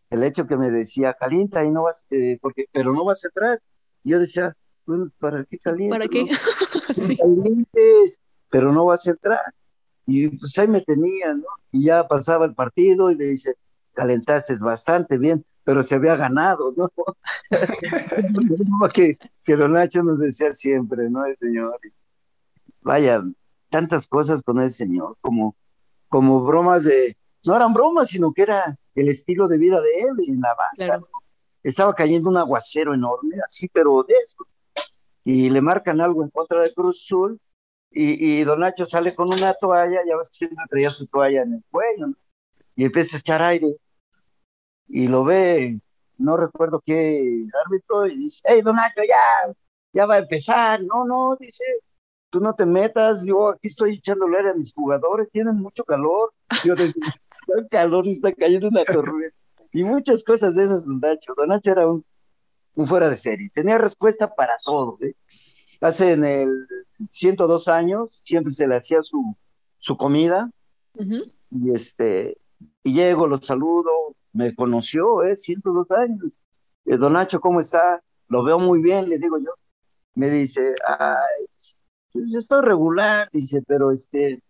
el 0.10 0.24
hecho 0.24 0.46
que 0.46 0.58
me 0.58 0.70
decía, 0.70 1.14
calienta 1.14 1.64
y 1.64 1.72
no 1.72 1.84
vas, 1.84 2.06
eh, 2.12 2.38
porque, 2.42 2.66
pero 2.72 2.94
no 2.94 3.06
vas 3.06 3.24
a 3.24 3.30
entrar. 3.30 3.60
yo 4.04 4.20
decía, 4.20 4.56
bueno, 4.86 5.10
¿para 5.20 5.44
qué 5.46 5.58
calienta? 5.58 5.96
¿Para 5.96 6.08
qué? 6.08 6.28
sí. 6.96 7.18
Calientes, 7.18 8.20
pero 8.50 8.72
no 8.72 8.86
vas 8.86 9.08
a 9.08 9.12
entrar. 9.12 9.42
Y 10.06 10.30
pues 10.30 10.58
ahí 10.60 10.68
me 10.68 10.82
tenía, 10.82 11.34
¿no? 11.34 11.48
Y 11.72 11.86
ya 11.86 12.08
pasaba 12.08 12.46
el 12.46 12.54
partido 12.54 13.10
y 13.10 13.16
le 13.16 13.26
dice, 13.26 13.56
calentaste 13.94 14.56
bastante 14.58 15.18
bien, 15.18 15.44
pero 15.66 15.84
se 15.84 15.96
había 15.96 16.16
ganado, 16.16 16.74
¿no? 16.78 16.90
que, 18.94 19.18
que 19.44 19.56
Don 19.58 19.74
Nacho 19.74 20.04
nos 20.04 20.20
decía 20.20 20.54
siempre, 20.54 21.10
¿no? 21.10 21.26
El 21.26 21.36
señor. 21.38 21.78
Vaya, 22.82 23.22
tantas 23.70 24.08
cosas 24.08 24.42
con 24.44 24.62
el 24.62 24.72
señor, 24.72 25.18
como, 25.20 25.56
como 26.08 26.46
bromas 26.46 26.84
de, 26.86 27.18
no 27.44 27.56
eran 27.56 27.74
bromas, 27.74 28.10
sino 28.10 28.32
que 28.32 28.44
era 28.44 28.78
el 28.94 29.10
estilo 29.10 29.48
de 29.48 29.58
vida 29.58 29.82
de 29.82 30.00
él 30.00 30.30
en 30.30 30.40
la 30.40 30.56
banda. 30.56 31.06
Estaba 31.64 31.96
cayendo 31.96 32.30
un 32.30 32.38
aguacero 32.38 32.94
enorme, 32.94 33.38
así, 33.44 33.68
pero 33.68 34.04
de 34.04 34.14
eso. 34.24 34.46
Y 35.24 35.50
le 35.50 35.62
marcan 35.62 36.00
algo 36.00 36.24
en 36.24 36.30
contra 36.30 36.62
de 36.62 36.72
Cruz 36.74 37.04
Azul 37.04 37.40
y, 37.90 38.44
Don 38.44 38.60
Nacho 38.60 38.86
sale 38.86 39.16
con 39.16 39.34
una 39.34 39.54
toalla, 39.54 40.02
ya 40.06 40.18
ves 40.18 40.30
que 40.30 40.36
siempre 40.36 40.66
traía 40.70 40.92
su 40.92 41.08
toalla 41.08 41.44
en 41.44 41.54
el 41.54 41.64
cuello, 41.72 42.08
y 42.76 42.84
empieza 42.84 43.16
a 43.16 43.20
echar 43.20 43.42
aire. 43.42 43.78
Y 44.88 45.08
lo 45.08 45.24
ve, 45.24 45.80
no 46.18 46.38
recuerdo 46.38 46.82
qué 46.86 47.46
árbitro, 47.66 48.08
y 48.08 48.18
dice, 48.18 48.42
hey, 48.46 48.62
Don 48.62 48.76
Nacho, 48.76 49.02
ya, 49.08 49.54
ya 49.94 50.06
va 50.06 50.16
a 50.16 50.20
empezar. 50.20 50.82
No, 50.84 51.06
no, 51.06 51.36
dice, 51.40 51.64
tú 52.30 52.40
no 52.40 52.54
te 52.54 52.66
metas, 52.66 53.26
yo 53.26 53.50
aquí 53.50 53.68
estoy 53.68 53.96
echando 53.96 54.26
aire 54.28 54.52
a 54.52 54.54
mis 54.54 54.74
jugadores, 54.74 55.30
tienen 55.32 55.56
mucho 55.56 55.84
calor. 55.84 56.34
Yo 56.64 56.76
decía, 56.76 56.94
el 57.58 57.68
calor 57.70 58.06
y 58.08 58.12
está 58.12 58.32
cayendo 58.34 58.68
una 58.68 58.86
tormenta. 58.86 59.36
Y 59.72 59.84
muchas 59.84 60.24
cosas 60.24 60.56
de 60.56 60.66
esas, 60.66 60.86
Don 60.86 61.00
Nacho. 61.00 61.34
Don 61.36 61.50
Nacho 61.50 61.72
era 61.72 61.88
un, 61.88 62.06
un 62.76 62.86
fuera 62.86 63.10
de 63.10 63.18
serie, 63.18 63.52
tenía 63.54 63.78
respuesta 63.78 64.34
para 64.34 64.58
todo. 64.64 64.98
¿eh? 65.02 65.16
hace 65.82 66.14
en 66.14 66.26
el 66.26 66.68
102 67.10 67.68
años, 67.68 68.20
siempre 68.22 68.54
se 68.54 68.68
le 68.68 68.76
hacía 68.76 69.02
su, 69.04 69.36
su 69.78 69.98
comida, 69.98 70.50
y 71.52 71.72
este, 71.72 72.38
y 72.84 72.94
llego, 72.94 73.28
lo 73.28 73.38
saludo, 73.38 74.16
me 74.34 74.54
conoció, 74.56 75.24
¿eh? 75.24 75.38
102 75.38 75.90
años. 75.92 76.32
Eh, 76.86 76.98
don 76.98 77.14
Nacho, 77.14 77.40
¿cómo 77.40 77.60
está? 77.60 78.02
Lo 78.28 78.44
veo 78.44 78.60
muy 78.60 78.82
bien, 78.82 79.10
le 79.10 79.18
digo 79.18 79.38
yo. 79.40 79.52
Me 80.14 80.30
dice, 80.30 80.76
ay, 80.88 81.46
pues 82.14 82.36
estoy 82.36 82.64
regular, 82.64 83.30
dice, 83.32 83.62
pero 83.68 83.92
este, 83.92 84.42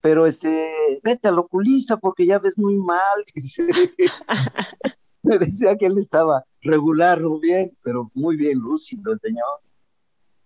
pero 0.00 0.26
este, 0.26 1.00
vete 1.02 1.28
al 1.28 1.38
oculista 1.38 1.96
porque 1.96 2.26
ya 2.26 2.38
ves 2.38 2.58
muy 2.58 2.76
mal, 2.76 3.24
me 5.22 5.38
decía 5.38 5.76
que 5.76 5.86
él 5.86 5.98
estaba 5.98 6.44
regular, 6.60 7.20
muy 7.22 7.40
bien, 7.40 7.76
pero 7.82 8.10
muy 8.14 8.36
bien 8.36 8.58
lúcido 8.58 9.16
señor. 9.18 9.60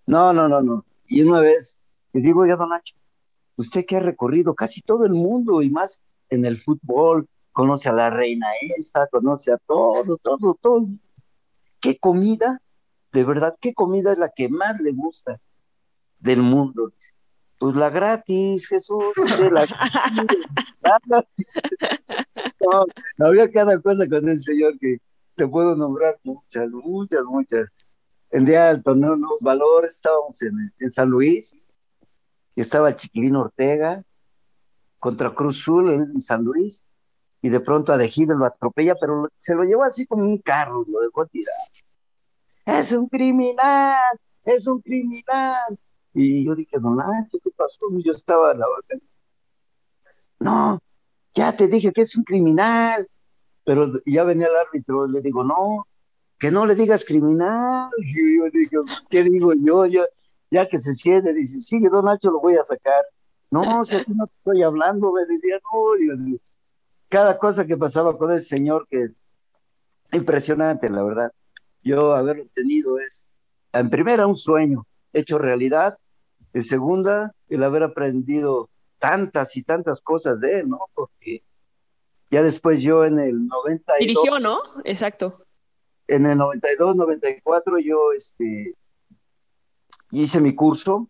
No, 0.06 0.32
no, 0.32 0.48
no, 0.48 0.62
no. 0.62 0.84
Y 1.06 1.22
una 1.22 1.40
vez 1.40 1.80
le 2.12 2.20
digo 2.20 2.46
ya, 2.46 2.56
don 2.56 2.70
Nacho, 2.70 2.94
usted 3.56 3.84
que 3.84 3.96
ha 3.96 4.00
recorrido 4.00 4.54
casi 4.54 4.80
todo 4.80 5.04
el 5.04 5.12
mundo 5.12 5.62
y 5.62 5.70
más 5.70 6.00
en 6.30 6.46
el 6.46 6.60
fútbol, 6.60 7.28
conoce 7.52 7.88
a 7.88 7.92
la 7.92 8.10
reina 8.10 8.46
esta, 8.76 9.06
conoce 9.08 9.52
a 9.52 9.58
todo, 9.58 10.16
todo, 10.18 10.56
todo. 10.60 10.86
¿Qué 11.80 11.98
comida, 11.98 12.60
de 13.12 13.24
verdad, 13.24 13.56
qué 13.60 13.74
comida 13.74 14.12
es 14.12 14.18
la 14.18 14.30
que 14.30 14.48
más 14.48 14.80
le 14.80 14.92
gusta 14.92 15.38
del 16.18 16.40
mundo? 16.42 16.92
Pues 17.58 17.76
la 17.76 17.90
gratis, 17.90 18.66
Jesús, 18.68 19.04
la 19.52 19.66
gratis. 21.06 21.60
No, 23.18 23.26
había 23.26 23.50
cada 23.50 23.80
cosa 23.80 24.08
con 24.08 24.28
el 24.28 24.40
Señor 24.40 24.78
que 24.78 24.98
te 25.36 25.46
puedo 25.46 25.74
nombrar 25.74 26.18
muchas, 26.22 26.70
muchas, 26.70 27.24
muchas 27.24 27.68
el 28.30 28.46
día 28.46 28.66
del 28.66 28.82
torneo 28.82 29.16
Nuevos 29.16 29.40
Valores, 29.42 29.96
estábamos 29.96 30.40
en, 30.42 30.72
en 30.78 30.90
San 30.90 31.10
Luis, 31.10 31.52
y 32.54 32.60
estaba 32.60 32.90
el 32.90 32.96
Chiquilín 32.96 33.36
Ortega 33.36 34.04
contra 35.00 35.34
Cruz 35.34 35.60
Azul 35.60 35.92
en 35.92 36.20
San 36.20 36.44
Luis, 36.44 36.84
y 37.42 37.48
de 37.48 37.60
pronto 37.60 37.92
a 37.92 37.96
De 37.96 38.10
lo 38.28 38.44
atropella, 38.44 38.94
pero 39.00 39.28
se 39.36 39.54
lo 39.54 39.64
llevó 39.64 39.82
así 39.82 40.06
como 40.06 40.24
un 40.24 40.38
carro, 40.38 40.84
lo 40.86 41.00
dejó 41.00 41.26
tirar. 41.26 41.54
Es 42.66 42.92
un 42.92 43.08
criminal, 43.08 44.18
es 44.44 44.66
un 44.66 44.80
criminal. 44.80 45.78
Y 46.12 46.44
yo 46.44 46.54
dije, 46.54 46.78
don 46.78 47.00
Ángel, 47.00 47.40
¿qué 47.42 47.50
pasó? 47.56 47.86
Yo 48.04 48.12
estaba 48.12 48.52
en 48.52 48.60
la 48.60 48.66
vaca. 48.66 49.04
No, 50.38 50.80
ya 51.34 51.56
te 51.56 51.66
dije 51.66 51.92
que 51.92 52.02
es 52.02 52.16
un 52.16 52.24
criminal. 52.24 53.08
Pero 53.64 53.92
ya 54.04 54.24
venía 54.24 54.48
el 54.48 54.56
árbitro, 54.56 55.06
le 55.06 55.20
digo, 55.20 55.44
no, 55.44 55.86
que 56.38 56.50
no 56.50 56.66
le 56.66 56.74
digas 56.74 57.04
criminal. 57.04 57.90
Y 57.98 58.38
yo 58.38 58.50
digo, 58.52 58.84
¿qué 59.08 59.22
digo 59.22 59.52
yo? 59.54 59.86
yo? 59.86 60.04
Ya 60.50 60.68
que 60.68 60.78
se 60.78 60.94
siente, 60.94 61.32
dice, 61.32 61.60
sí, 61.60 61.78
don 61.80 62.04
Nacho 62.04 62.30
lo 62.30 62.40
voy 62.40 62.56
a 62.56 62.64
sacar. 62.64 63.04
No, 63.50 63.84
si 63.84 63.96
aquí 63.96 64.12
no 64.12 64.24
estoy 64.24 64.62
hablando, 64.62 65.12
me 65.12 65.26
decía, 65.26 65.58
no, 65.72 66.38
cada 67.08 67.38
cosa 67.38 67.66
que 67.66 67.76
pasaba 67.76 68.16
con 68.16 68.32
ese 68.32 68.56
señor 68.56 68.86
que 68.88 69.10
impresionante, 70.12 70.88
la 70.88 71.02
verdad. 71.02 71.32
Yo 71.82 72.14
haberlo 72.14 72.44
tenido 72.54 72.98
es, 72.98 73.26
en 73.72 73.90
primera, 73.90 74.26
un 74.26 74.36
sueño 74.36 74.86
hecho 75.12 75.38
realidad, 75.38 75.98
en 76.52 76.62
segunda, 76.62 77.32
el 77.48 77.62
haber 77.64 77.82
aprendido 77.82 78.68
tantas 78.98 79.56
y 79.56 79.62
tantas 79.62 80.02
cosas 80.02 80.38
de 80.40 80.60
él, 80.60 80.68
¿no? 80.68 80.80
Porque 80.94 81.42
ya 82.30 82.42
después 82.42 82.82
yo 82.82 83.04
en 83.04 83.18
el 83.18 83.46
92... 83.46 83.98
Dirigió, 83.98 84.38
¿no? 84.38 84.60
Exacto 84.84 85.44
en 86.10 86.26
el 86.26 86.38
92, 86.38 86.96
94 86.96 87.78
yo 87.78 88.12
este, 88.12 88.74
hice 90.10 90.40
mi 90.40 90.54
curso 90.54 91.08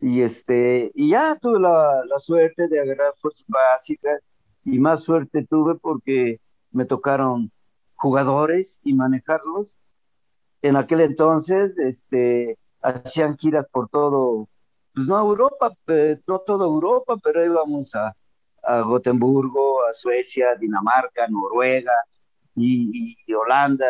y, 0.00 0.22
este, 0.22 0.90
y 0.94 1.10
ya 1.10 1.36
tuve 1.36 1.60
la, 1.60 2.02
la 2.06 2.18
suerte 2.18 2.68
de 2.68 2.80
agarrar 2.80 3.14
fuerzas 3.20 3.46
básicas 3.48 4.20
y 4.64 4.78
más 4.78 5.02
suerte 5.04 5.46
tuve 5.48 5.74
porque 5.76 6.40
me 6.70 6.84
tocaron 6.84 7.50
jugadores 7.96 8.80
y 8.84 8.94
manejarlos. 8.94 9.76
En 10.62 10.76
aquel 10.76 11.00
entonces 11.00 11.76
este, 11.78 12.58
hacían 12.82 13.36
giras 13.36 13.66
por 13.70 13.88
todo, 13.88 14.48
pues 14.94 15.06
no 15.06 15.18
Europa, 15.18 15.72
no 16.26 16.38
toda 16.40 16.66
Europa, 16.66 17.16
pero 17.22 17.44
íbamos 17.44 17.94
a, 17.94 18.14
a 18.62 18.80
Gotemburgo, 18.80 19.84
a 19.86 19.92
Suecia, 19.92 20.54
Dinamarca, 20.56 21.26
Noruega, 21.28 21.92
y, 22.58 23.16
Holanda, 23.32 23.86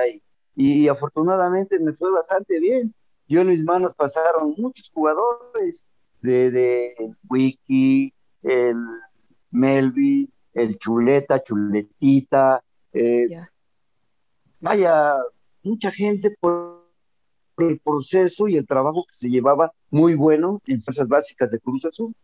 y, 0.55 0.88
afortunadamente 0.88 1.79
me 1.79 1.92
fue 1.92 2.11
bastante 2.11 2.59
bien. 2.59 2.94
Yo 3.27 3.40
en 3.40 3.49
mis 3.49 3.62
manos 3.62 3.94
pasaron 3.94 4.55
muchos 4.57 4.90
jugadores 4.92 5.85
de, 6.22 6.50
de 6.50 6.94
Wiki, 7.28 8.12
el 8.42 8.76
Melvi, 9.50 10.31
el 10.54 10.76
Chuleta, 10.78 11.42
Chuletita, 11.42 12.62
eh, 12.92 13.28
vaya, 14.61 15.16
mucha 15.62 15.90
gente 15.90 16.37
por 16.40 16.78
el 17.59 17.78
proceso 17.81 18.48
y 18.48 18.57
el 18.57 18.66
trabajo 18.66 19.04
que 19.04 19.14
se 19.14 19.31
llevaba 19.31 19.72
muy 19.90 20.14
bueno 20.14 20.61
en 20.66 20.83
fuerzas 20.83 21.09
básicas 21.09 21.50
de 21.50 21.61
Cruz 21.61 21.85
Azul. 21.85 22.14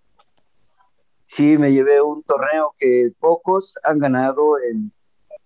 Sí, 1.26 1.56
me 1.58 1.72
llevé 1.72 2.02
un 2.02 2.22
torneo 2.22 2.74
que 2.78 3.10
pocos 3.18 3.76
han 3.82 3.98
ganado 3.98 4.58
en, 4.60 4.92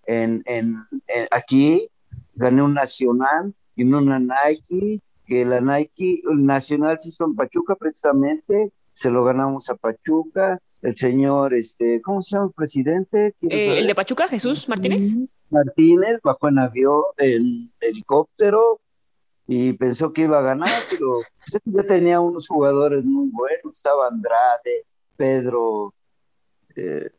en, 0.07 0.43
en, 0.47 0.85
aquí. 1.31 1.89
Gané 2.35 2.63
un 2.63 2.75
nacional 2.75 3.55
y 3.75 3.85
una 3.85 4.19
Nike, 4.19 5.01
que 5.29 5.45
la 5.45 5.61
Nike, 5.61 6.23
el 6.29 6.45
nacional 6.45 6.99
se 7.01 7.11
hizo 7.11 7.25
en 7.25 7.37
Pachuca 7.37 7.77
precisamente, 7.77 8.73
se 8.95 9.11
lo 9.11 9.25
ganamos 9.25 9.69
a 9.69 9.77
Pachuca, 9.77 10.59
el 10.81 10.97
señor, 10.97 11.55
este, 11.55 12.01
¿cómo 12.03 12.23
se 12.23 12.35
llama 12.35 12.47
el 12.47 12.53
presidente? 12.53 13.35
Eh, 13.43 13.79
el 13.79 13.87
de 13.87 13.95
Pachuca, 13.95 14.27
Jesús 14.27 14.69
Martínez. 14.69 15.15
Martínez 15.51 16.21
bajó 16.23 16.49
en 16.49 16.59
avión, 16.59 17.03
en 17.19 17.71
helicóptero, 17.81 18.81
y 19.47 19.73
pensó 19.75 20.13
que 20.13 20.23
iba 20.23 20.39
a 20.39 20.43
ganar, 20.43 20.71
pero 20.91 21.21
pues, 21.39 21.63
ya 21.65 21.83
tenía 21.83 22.21
unos 22.21 22.49
jugadores 22.49 23.05
muy 23.05 23.29
buenos, 23.31 23.73
estaba 23.75 24.09
Andrade, 24.09 24.85
Pedro, 25.17 25.95
eh, 26.77 27.11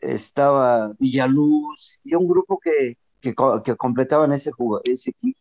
estaba 0.00 0.92
Villaluz 0.98 1.98
y 2.04 2.14
un 2.14 2.28
grupo 2.28 2.58
que, 2.58 2.96
que, 3.20 3.34
completaban 3.34 4.32
ese, 4.32 4.50
ese 4.84 5.10
equipo. 5.10 5.39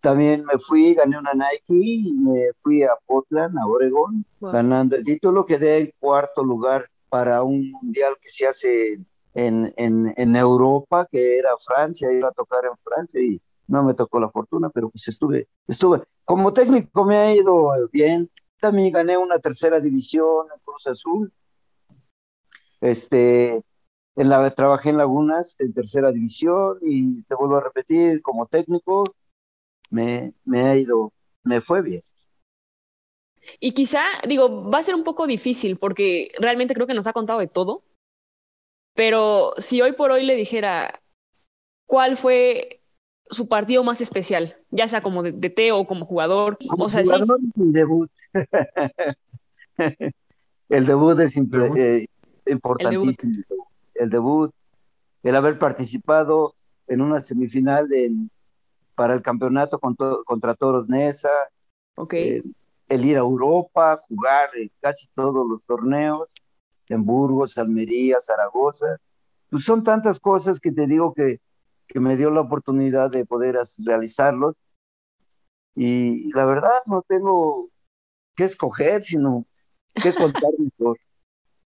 También 0.00 0.44
me 0.44 0.58
fui, 0.58 0.94
gané 0.94 1.18
una 1.18 1.32
Nike 1.34 1.74
y 1.74 2.12
me 2.12 2.52
fui 2.62 2.82
a 2.82 2.92
Portland, 3.06 3.58
a 3.58 3.66
Oregon, 3.66 4.24
ganando 4.40 4.96
el 4.96 5.04
título. 5.04 5.44
Quedé 5.44 5.78
en 5.78 5.92
cuarto 5.98 6.44
lugar 6.44 6.88
para 7.08 7.42
un 7.42 7.70
mundial 7.70 8.14
que 8.20 8.28
se 8.28 8.46
hace 8.46 9.00
en, 9.34 9.72
en, 9.76 10.14
en, 10.16 10.36
Europa, 10.36 11.06
que 11.10 11.38
era 11.38 11.50
Francia, 11.58 12.12
iba 12.12 12.28
a 12.28 12.32
tocar 12.32 12.64
en 12.64 12.76
Francia 12.82 13.20
y 13.20 13.40
no 13.66 13.82
me 13.82 13.94
tocó 13.94 14.18
la 14.20 14.30
fortuna, 14.30 14.70
pero 14.70 14.88
pues 14.88 15.08
estuve, 15.08 15.48
estuve. 15.66 16.02
Como 16.24 16.52
técnico 16.52 17.04
me 17.04 17.16
ha 17.16 17.34
ido 17.34 17.70
bien. 17.92 18.30
También 18.60 18.92
gané 18.92 19.16
una 19.16 19.38
tercera 19.38 19.80
división 19.80 20.46
en 20.52 20.60
Cruz 20.64 20.86
Azul. 20.86 21.32
Este, 22.80 23.62
en 24.16 24.28
la, 24.28 24.50
trabajé 24.50 24.90
en 24.90 24.96
Lagunas 24.96 25.56
en 25.58 25.72
tercera 25.72 26.10
división 26.10 26.78
y 26.82 27.22
te 27.22 27.34
vuelvo 27.34 27.56
a 27.56 27.62
repetir, 27.62 28.22
como 28.22 28.46
técnico 28.46 29.04
me, 29.90 30.32
me 30.44 30.60
ha 30.60 30.76
ido, 30.76 31.12
me 31.44 31.60
fue 31.60 31.82
bien. 31.82 32.02
Y 33.60 33.72
quizá, 33.72 34.02
digo, 34.26 34.68
va 34.70 34.78
a 34.78 34.82
ser 34.82 34.94
un 34.94 35.04
poco 35.04 35.26
difícil 35.26 35.78
porque 35.78 36.30
realmente 36.38 36.74
creo 36.74 36.86
que 36.86 36.94
nos 36.94 37.06
ha 37.06 37.12
contado 37.12 37.40
de 37.40 37.46
todo. 37.46 37.82
Pero 38.94 39.52
si 39.56 39.80
hoy 39.80 39.92
por 39.92 40.10
hoy 40.10 40.24
le 40.24 40.34
dijera 40.34 41.00
cuál 41.86 42.16
fue 42.16 42.80
su 43.30 43.48
partido 43.48 43.84
más 43.84 44.00
especial, 44.00 44.56
ya 44.70 44.88
sea 44.88 45.02
como 45.02 45.22
de, 45.22 45.32
de 45.32 45.72
o 45.72 45.86
como 45.86 46.04
jugador, 46.04 46.58
como 46.68 46.84
o 46.84 46.88
sea, 46.88 47.02
jugador, 47.04 47.38
el 47.56 47.72
debut. 47.72 48.10
el 50.68 50.86
debut 50.86 51.18
es 51.20 51.36
eh, 51.36 52.06
importantísimo. 52.46 53.68
El 53.94 54.10
debut. 54.10 54.52
el 55.22 55.36
haber 55.36 55.58
participado 55.58 56.54
en 56.86 57.00
una 57.00 57.20
semifinal 57.20 57.88
de, 57.88 58.10
para 58.98 59.14
el 59.14 59.22
campeonato 59.22 59.78
contra 59.78 60.54
Toros 60.56 60.88
Nesa, 60.88 61.30
okay. 61.94 62.38
Eh, 62.38 62.42
el 62.88 63.04
ir 63.04 63.16
a 63.16 63.20
Europa, 63.20 64.00
jugar 64.08 64.50
en 64.56 64.72
casi 64.80 65.06
todos 65.14 65.48
los 65.48 65.62
torneos, 65.62 66.28
en 66.88 67.04
Burgos, 67.04 67.56
Almería, 67.58 68.16
Zaragoza. 68.18 68.96
Pues 69.50 69.62
son 69.62 69.84
tantas 69.84 70.18
cosas 70.18 70.58
que 70.58 70.72
te 70.72 70.88
digo 70.88 71.14
que, 71.14 71.38
que 71.86 72.00
me 72.00 72.16
dio 72.16 72.30
la 72.30 72.40
oportunidad 72.40 73.08
de 73.08 73.24
poder 73.24 73.56
realizarlos. 73.84 74.56
Y 75.76 76.32
la 76.32 76.44
verdad 76.44 76.82
no 76.86 77.02
tengo 77.02 77.68
que 78.34 78.44
escoger, 78.44 79.04
sino 79.04 79.46
que 79.94 80.12
contar 80.12 80.50
mejor. 80.58 80.98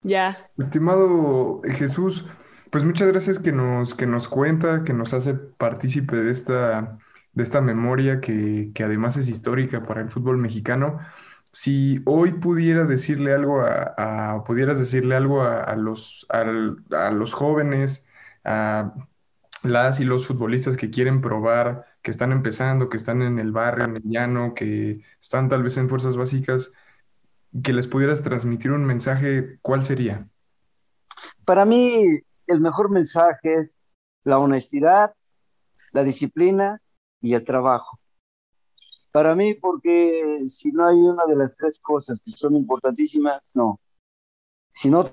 Ya. 0.03 0.37
Estimado 0.59 1.63
Jesús, 1.65 2.27
pues 2.71 2.85
muchas 2.85 3.09
gracias 3.09 3.39
que 3.39 3.53
nos, 3.53 3.95
que 3.95 4.07
nos 4.07 4.29
cuenta, 4.29 4.85
que 4.85 4.93
nos 4.93 5.15
hace 5.15 5.33
partícipe 5.33 6.17
de 6.17 6.31
esta 6.31 6.99
de 7.35 7.43
esta 7.43 7.61
memoria 7.61 8.21
que, 8.21 8.71
que 8.75 8.85
además 8.85 9.17
es 9.17 9.29
histórica 9.29 9.83
para 9.83 10.01
el 10.01 10.11
fútbol 10.11 10.39
mexicano. 10.39 11.01
Si 11.53 12.01
hoy 12.05 12.33
pudiera 12.33 12.85
decirle 12.85 13.33
algo 13.33 13.61
a, 13.63 14.43
pudieras 14.45 14.79
decirle 14.79 15.15
algo 15.15 15.43
a, 15.43 15.75
los, 15.77 16.27
a, 16.29 17.11
los 17.13 17.33
jóvenes, 17.33 18.09
a 18.45 18.95
las 19.63 20.01
y 20.01 20.05
los 20.05 20.27
futbolistas 20.27 20.77
que 20.77 20.91
quieren 20.91 21.21
probar, 21.21 21.87
que 22.03 22.11
están 22.11 22.33
empezando, 22.33 22.89
que 22.89 22.97
están 22.97 23.23
en 23.23 23.39
el 23.39 23.53
barrio, 23.53 23.85
en 23.85 23.97
el 23.97 24.03
llano, 24.05 24.53
que 24.55 25.01
están 25.21 25.49
tal 25.49 25.63
vez 25.63 25.77
en 25.77 25.89
fuerzas 25.89 26.17
básicas, 26.17 26.73
que 27.63 27.73
les 27.73 27.87
pudieras 27.87 28.23
transmitir 28.23 28.73
un 28.73 28.85
mensaje, 28.85 29.59
¿cuál 29.63 29.85
sería? 29.85 30.29
Para 31.45 31.65
mí, 31.65 32.21
el 32.49 32.61
mejor 32.61 32.91
mensaje 32.91 33.61
es 33.61 33.77
la 34.25 34.39
honestidad, 34.39 35.15
la 35.93 36.03
disciplina 36.03 36.81
y 37.25 37.33
el 37.33 37.43
trabajo. 37.43 37.99
Para 39.11 39.35
mí, 39.35 39.55
porque 39.55 40.43
si 40.47 40.71
no 40.73 40.87
hay 40.87 40.97
una 40.97 41.25
de 41.25 41.37
las 41.37 41.57
tres 41.57 41.79
cosas 41.79 42.21
que 42.23 42.31
son 42.31 42.55
importantísimas, 42.55 43.41
no. 43.55 43.81
Si 44.73 44.91
no 44.91 45.05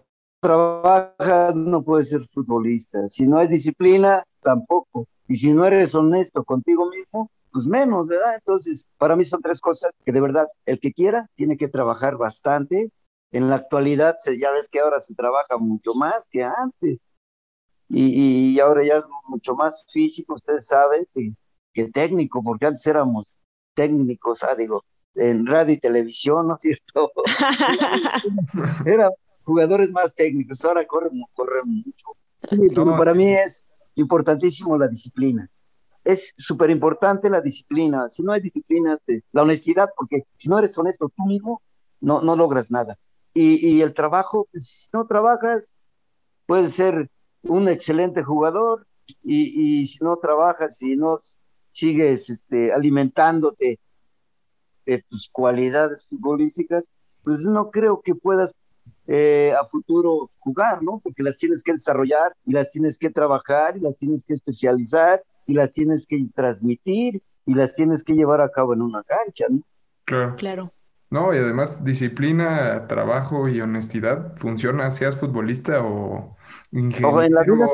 trabajas, 0.41 1.55
no 1.55 1.81
puedes 1.83 2.09
ser 2.09 2.27
futbolista. 2.33 3.07
Si 3.07 3.25
no 3.25 3.37
hay 3.37 3.47
disciplina, 3.47 4.25
tampoco. 4.41 5.07
Y 5.27 5.35
si 5.35 5.53
no 5.53 5.65
eres 5.65 5.95
honesto 5.95 6.43
contigo 6.43 6.89
mismo, 6.89 7.31
pues 7.49 7.65
menos, 7.65 8.07
¿verdad? 8.07 8.35
Entonces, 8.35 8.85
para 8.97 9.15
mí 9.15 9.23
son 9.23 9.41
tres 9.41 9.61
cosas 9.61 9.91
que 10.03 10.11
de 10.11 10.19
verdad, 10.19 10.47
el 10.65 10.81
que 10.81 10.91
quiera 10.91 11.27
tiene 11.35 11.55
que 11.55 11.69
trabajar 11.69 12.17
bastante. 12.17 12.91
En 13.31 13.49
la 13.49 13.55
actualidad, 13.55 14.17
ya 14.37 14.51
ves 14.51 14.67
que 14.67 14.81
ahora 14.81 14.99
se 14.99 15.15
trabaja 15.15 15.55
mucho 15.57 15.93
más 15.93 16.27
que 16.29 16.43
antes. 16.43 16.99
Y, 17.87 18.53
y 18.53 18.59
ahora 18.59 18.85
ya 18.85 18.95
es 18.95 19.05
mucho 19.27 19.55
más 19.55 19.85
físico, 19.89 20.33
ustedes 20.33 20.65
saben 20.67 21.05
que 21.13 21.33
que 21.73 21.89
técnico, 21.89 22.43
porque 22.43 22.65
antes 22.65 22.85
éramos 22.87 23.25
técnicos, 23.73 24.43
ah, 24.43 24.55
digo, 24.55 24.83
en 25.15 25.45
radio 25.45 25.73
y 25.73 25.77
televisión, 25.77 26.47
¿no 26.47 26.55
es 26.55 26.61
cierto? 26.61 27.11
Eran 28.85 29.11
jugadores 29.43 29.91
más 29.91 30.15
técnicos, 30.15 30.63
ahora 30.65 30.85
corren, 30.85 31.21
corren 31.33 31.63
mucho. 31.67 32.97
para 32.97 33.13
mí 33.13 33.33
es 33.33 33.65
importantísimo 33.95 34.77
la 34.77 34.87
disciplina. 34.87 35.49
Es 36.03 36.33
súper 36.35 36.71
importante 36.71 37.29
la 37.29 37.41
disciplina. 37.41 38.09
Si 38.09 38.23
no 38.23 38.31
hay 38.31 38.41
disciplina, 38.41 38.97
la 39.31 39.41
honestidad, 39.43 39.89
porque 39.95 40.23
si 40.35 40.49
no 40.49 40.57
eres 40.57 40.75
honesto 40.77 41.11
tú 41.15 41.25
mismo, 41.25 41.61
no, 41.99 42.21
no 42.21 42.35
logras 42.35 42.71
nada. 42.71 42.97
Y, 43.33 43.67
y 43.67 43.81
el 43.81 43.93
trabajo, 43.93 44.47
pues, 44.51 44.67
si 44.67 44.89
no 44.93 45.05
trabajas, 45.05 45.69
puedes 46.47 46.73
ser 46.73 47.09
un 47.43 47.69
excelente 47.69 48.23
jugador, 48.23 48.87
y, 49.23 49.81
y 49.81 49.85
si 49.85 50.03
no 50.03 50.17
trabajas, 50.17 50.77
si 50.77 50.95
no 50.95 51.17
sigues 51.71 52.29
este, 52.29 52.71
alimentándote 52.71 53.79
de 54.85 55.03
tus 55.09 55.29
cualidades 55.29 56.05
futbolísticas, 56.07 56.89
pues 57.23 57.39
no 57.45 57.69
creo 57.69 58.01
que 58.01 58.15
puedas 58.15 58.53
eh, 59.07 59.53
a 59.59 59.65
futuro 59.65 60.31
jugar, 60.39 60.81
¿no? 60.83 60.99
Porque 61.03 61.23
las 61.23 61.37
tienes 61.37 61.63
que 61.63 61.73
desarrollar 61.73 62.35
y 62.45 62.53
las 62.53 62.71
tienes 62.71 62.97
que 62.97 63.09
trabajar 63.09 63.77
y 63.77 63.79
las 63.79 63.97
tienes 63.97 64.23
que 64.23 64.33
especializar 64.33 65.23
y 65.45 65.53
las 65.53 65.73
tienes 65.73 66.05
que 66.07 66.25
transmitir 66.33 67.21
y 67.45 67.53
las 67.53 67.75
tienes 67.75 68.03
que 68.03 68.13
llevar 68.13 68.41
a 68.41 68.49
cabo 68.49 68.73
en 68.73 68.81
una 68.81 69.03
cancha, 69.03 69.45
¿no? 69.49 69.61
Claro. 70.05 70.35
Claro. 70.35 70.73
No, 71.11 71.35
y 71.35 71.37
además 71.37 71.83
disciplina, 71.83 72.87
trabajo 72.87 73.49
y 73.49 73.59
honestidad 73.59 74.33
funciona, 74.37 74.89
seas 74.91 75.17
futbolista 75.17 75.83
o 75.83 76.37
ingeniero. 76.71 77.21
en 77.21 77.33
la 77.33 77.43
vida 77.43 77.67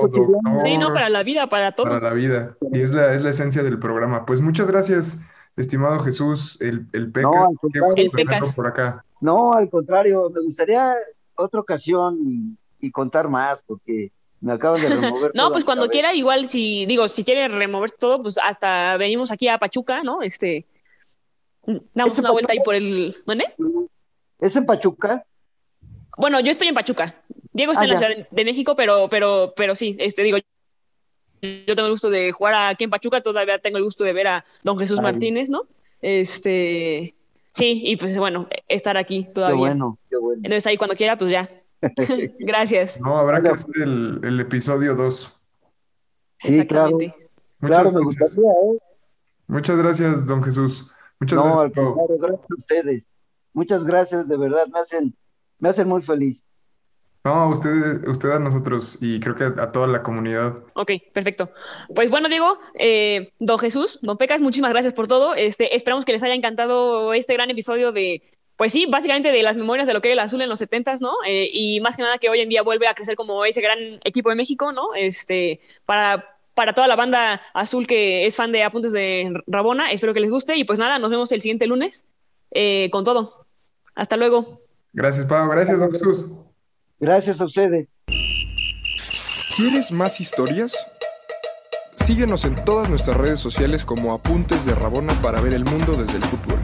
sí, 0.63 0.77
no, 0.79 0.91
para 0.91 1.07
la 1.09 1.21
vida, 1.21 1.47
para 1.47 1.71
todo. 1.73 1.85
Para 1.85 1.99
la 1.99 2.13
vida. 2.15 2.57
Y 2.73 2.81
es 2.81 2.93
la, 2.93 3.13
es 3.13 3.23
la 3.23 3.29
esencia 3.29 3.61
del 3.61 3.77
programa. 3.77 4.25
Pues 4.25 4.41
muchas 4.41 4.71
gracias, 4.71 5.23
estimado 5.55 5.99
Jesús, 5.99 6.59
el, 6.61 6.87
el 6.93 7.11
Pecas. 7.11 7.31
No, 7.31 7.45
al 7.45 7.57
contrario. 7.57 8.53
por 8.55 8.67
acá. 8.67 9.05
No, 9.21 9.53
al 9.53 9.69
contrario, 9.69 10.31
me 10.33 10.41
gustaría 10.41 10.95
otra 11.35 11.59
ocasión 11.59 12.57
y, 12.79 12.89
contar 12.89 13.29
más, 13.29 13.61
porque 13.61 14.11
me 14.41 14.53
acaban 14.53 14.81
de 14.81 14.89
remover. 14.89 15.31
no, 15.35 15.51
pues 15.51 15.63
cuando 15.63 15.89
quiera, 15.89 16.15
igual 16.15 16.47
si, 16.47 16.87
digo, 16.87 17.07
si 17.07 17.23
quiere 17.23 17.47
remover 17.49 17.91
todo, 17.91 18.23
pues 18.23 18.39
hasta 18.43 18.97
venimos 18.97 19.31
aquí 19.31 19.47
a 19.47 19.59
Pachuca, 19.59 20.01
¿no? 20.01 20.23
Este 20.23 20.65
Damos 21.93 22.17
una 22.17 22.31
vuelta 22.31 22.53
ahí 22.53 22.59
por 22.63 22.75
el. 22.75 23.15
¿Dónde? 23.25 23.45
¿Es 24.39 24.55
en 24.55 24.65
Pachuca? 24.65 25.25
Bueno, 26.17 26.39
yo 26.39 26.51
estoy 26.51 26.69
en 26.69 26.73
Pachuca. 26.73 27.21
Diego 27.51 27.73
está 27.73 27.83
ah, 27.83 27.85
en 27.85 27.91
la 27.91 27.97
Ciudad 27.97 28.27
de 28.29 28.45
México, 28.45 28.75
pero, 28.75 29.07
pero, 29.09 29.53
pero 29.55 29.75
sí, 29.75 29.95
este, 29.99 30.23
digo, 30.23 30.37
yo 31.41 31.75
tengo 31.75 31.85
el 31.85 31.91
gusto 31.91 32.09
de 32.09 32.31
jugar 32.31 32.53
aquí 32.55 32.85
en 32.85 32.89
Pachuca, 32.89 33.21
todavía 33.21 33.59
tengo 33.59 33.77
el 33.77 33.83
gusto 33.83 34.03
de 34.03 34.13
ver 34.13 34.27
a 34.27 34.45
don 34.63 34.77
Jesús 34.77 35.01
Martínez, 35.01 35.49
¿no? 35.49 35.63
Este, 36.01 37.15
sí, 37.51 37.81
y 37.83 37.97
pues 37.97 38.17
bueno, 38.17 38.47
estar 38.67 38.95
aquí 38.97 39.27
todavía. 39.33 39.55
Qué 39.55 39.59
bueno, 39.59 39.97
qué 40.09 40.17
bueno. 40.17 40.41
Entonces 40.43 40.67
ahí 40.67 40.77
cuando 40.77 40.95
quiera, 40.95 41.17
pues 41.17 41.31
ya. 41.31 41.49
Gracias. 42.39 42.99
No, 43.01 43.17
habrá 43.17 43.41
que 43.41 43.49
hacer 43.49 43.75
el, 43.75 44.19
el 44.23 44.39
episodio 44.39 44.95
2. 44.95 45.39
Sí, 46.39 46.65
claro. 46.65 46.97
Claro, 47.59 47.91
me 47.91 48.01
gustaría, 48.01 48.51
¿eh? 48.51 48.79
Muchas 49.47 49.77
gracias, 49.77 50.27
don 50.27 50.43
Jesús. 50.43 50.91
Muchas 51.19 51.37
no, 51.37 51.43
gracias. 51.43 51.85
gracias 52.19 52.51
a 52.51 52.55
ustedes. 52.55 53.07
Muchas 53.53 53.83
gracias, 53.83 54.27
de 54.27 54.37
verdad, 54.37 54.67
me 54.67 54.79
hacen, 54.79 55.15
me 55.59 55.69
hacen 55.69 55.87
muy 55.87 56.01
feliz. 56.01 56.45
No, 57.23 57.33
a 57.33 57.49
usted, 57.49 58.07
usted 58.07 58.29
a 58.29 58.39
nosotros 58.39 58.99
y 59.01 59.19
creo 59.19 59.35
que 59.35 59.43
a, 59.43 59.69
toda 59.69 59.87
la 59.87 60.01
comunidad. 60.01 60.59
Ok, 60.75 60.91
perfecto. 61.13 61.51
Pues 61.93 62.09
bueno, 62.09 62.29
Diego, 62.29 62.57
eh, 62.75 63.33
don 63.39 63.59
Jesús, 63.59 63.99
don 64.01 64.17
Pecas, 64.17 64.39
muchísimas 64.39 64.71
gracias 64.71 64.93
por 64.93 65.07
todo. 65.07 65.35
Este, 65.35 65.75
esperamos 65.75 66.05
que 66.05 66.13
les 66.13 66.23
haya 66.23 66.35
encantado 66.35 67.13
este 67.13 67.33
gran 67.33 67.49
episodio 67.49 67.91
de, 67.91 68.21
pues 68.55 68.71
sí, 68.71 68.85
básicamente 68.85 69.31
de 69.31 69.43
las 69.43 69.57
memorias 69.57 69.87
de 69.87 69.93
lo 69.93 69.99
que 69.99 70.07
era 70.07 70.13
el 70.13 70.19
azul 70.19 70.41
en 70.41 70.47
los 70.47 70.59
setentas, 70.59 71.01
¿no? 71.01 71.11
Eh, 71.27 71.49
y 71.51 71.81
más 71.81 71.97
que 71.97 72.03
nada 72.03 72.17
que 72.17 72.29
hoy 72.29 72.39
en 72.39 72.49
día 72.49 72.61
vuelve 72.61 72.87
a 72.87 72.93
crecer 72.93 73.17
como 73.17 73.43
ese 73.43 73.59
gran 73.59 73.77
equipo 74.05 74.29
de 74.29 74.35
México, 74.35 74.71
¿no? 74.71 74.93
Este, 74.95 75.59
para 75.85 76.36
para 76.57 76.73
toda 76.73 76.87
la 76.87 76.95
banda 76.95 77.39
azul 77.53 77.85
que 77.85 78.25
es 78.25 78.35
fan 78.35 78.51
de 78.51 78.63
Apuntes 78.63 78.91
de 78.91 79.31
Rabona. 79.45 79.91
Espero 79.91 80.15
que 80.15 80.19
les 80.19 80.31
guste 80.31 80.57
y 80.57 80.63
pues 80.63 80.79
nada, 80.79 80.97
nos 80.97 81.11
vemos 81.11 81.31
el 81.31 81.39
siguiente 81.39 81.67
lunes 81.67 82.07
eh, 82.49 82.89
con 82.91 83.03
todo. 83.03 83.45
Hasta 83.93 84.17
luego. 84.17 84.59
Gracias, 84.91 85.27
Pablo. 85.27 85.51
Gracias, 85.51 85.79
don 85.79 85.91
Jesús. 85.91 86.25
Gracias 86.99 87.41
a 87.41 87.45
ustedes. 87.45 87.87
¿Quieres 89.55 89.91
más 89.91 90.19
historias? 90.19 90.75
Síguenos 91.95 92.43
en 92.43 92.55
todas 92.65 92.89
nuestras 92.89 93.17
redes 93.17 93.39
sociales 93.39 93.85
como 93.85 94.11
Apuntes 94.11 94.65
de 94.65 94.73
Rabona 94.73 95.13
para 95.21 95.39
ver 95.41 95.53
el 95.53 95.63
mundo 95.63 95.93
desde 95.93 96.17
el 96.17 96.23
fútbol. 96.23 96.59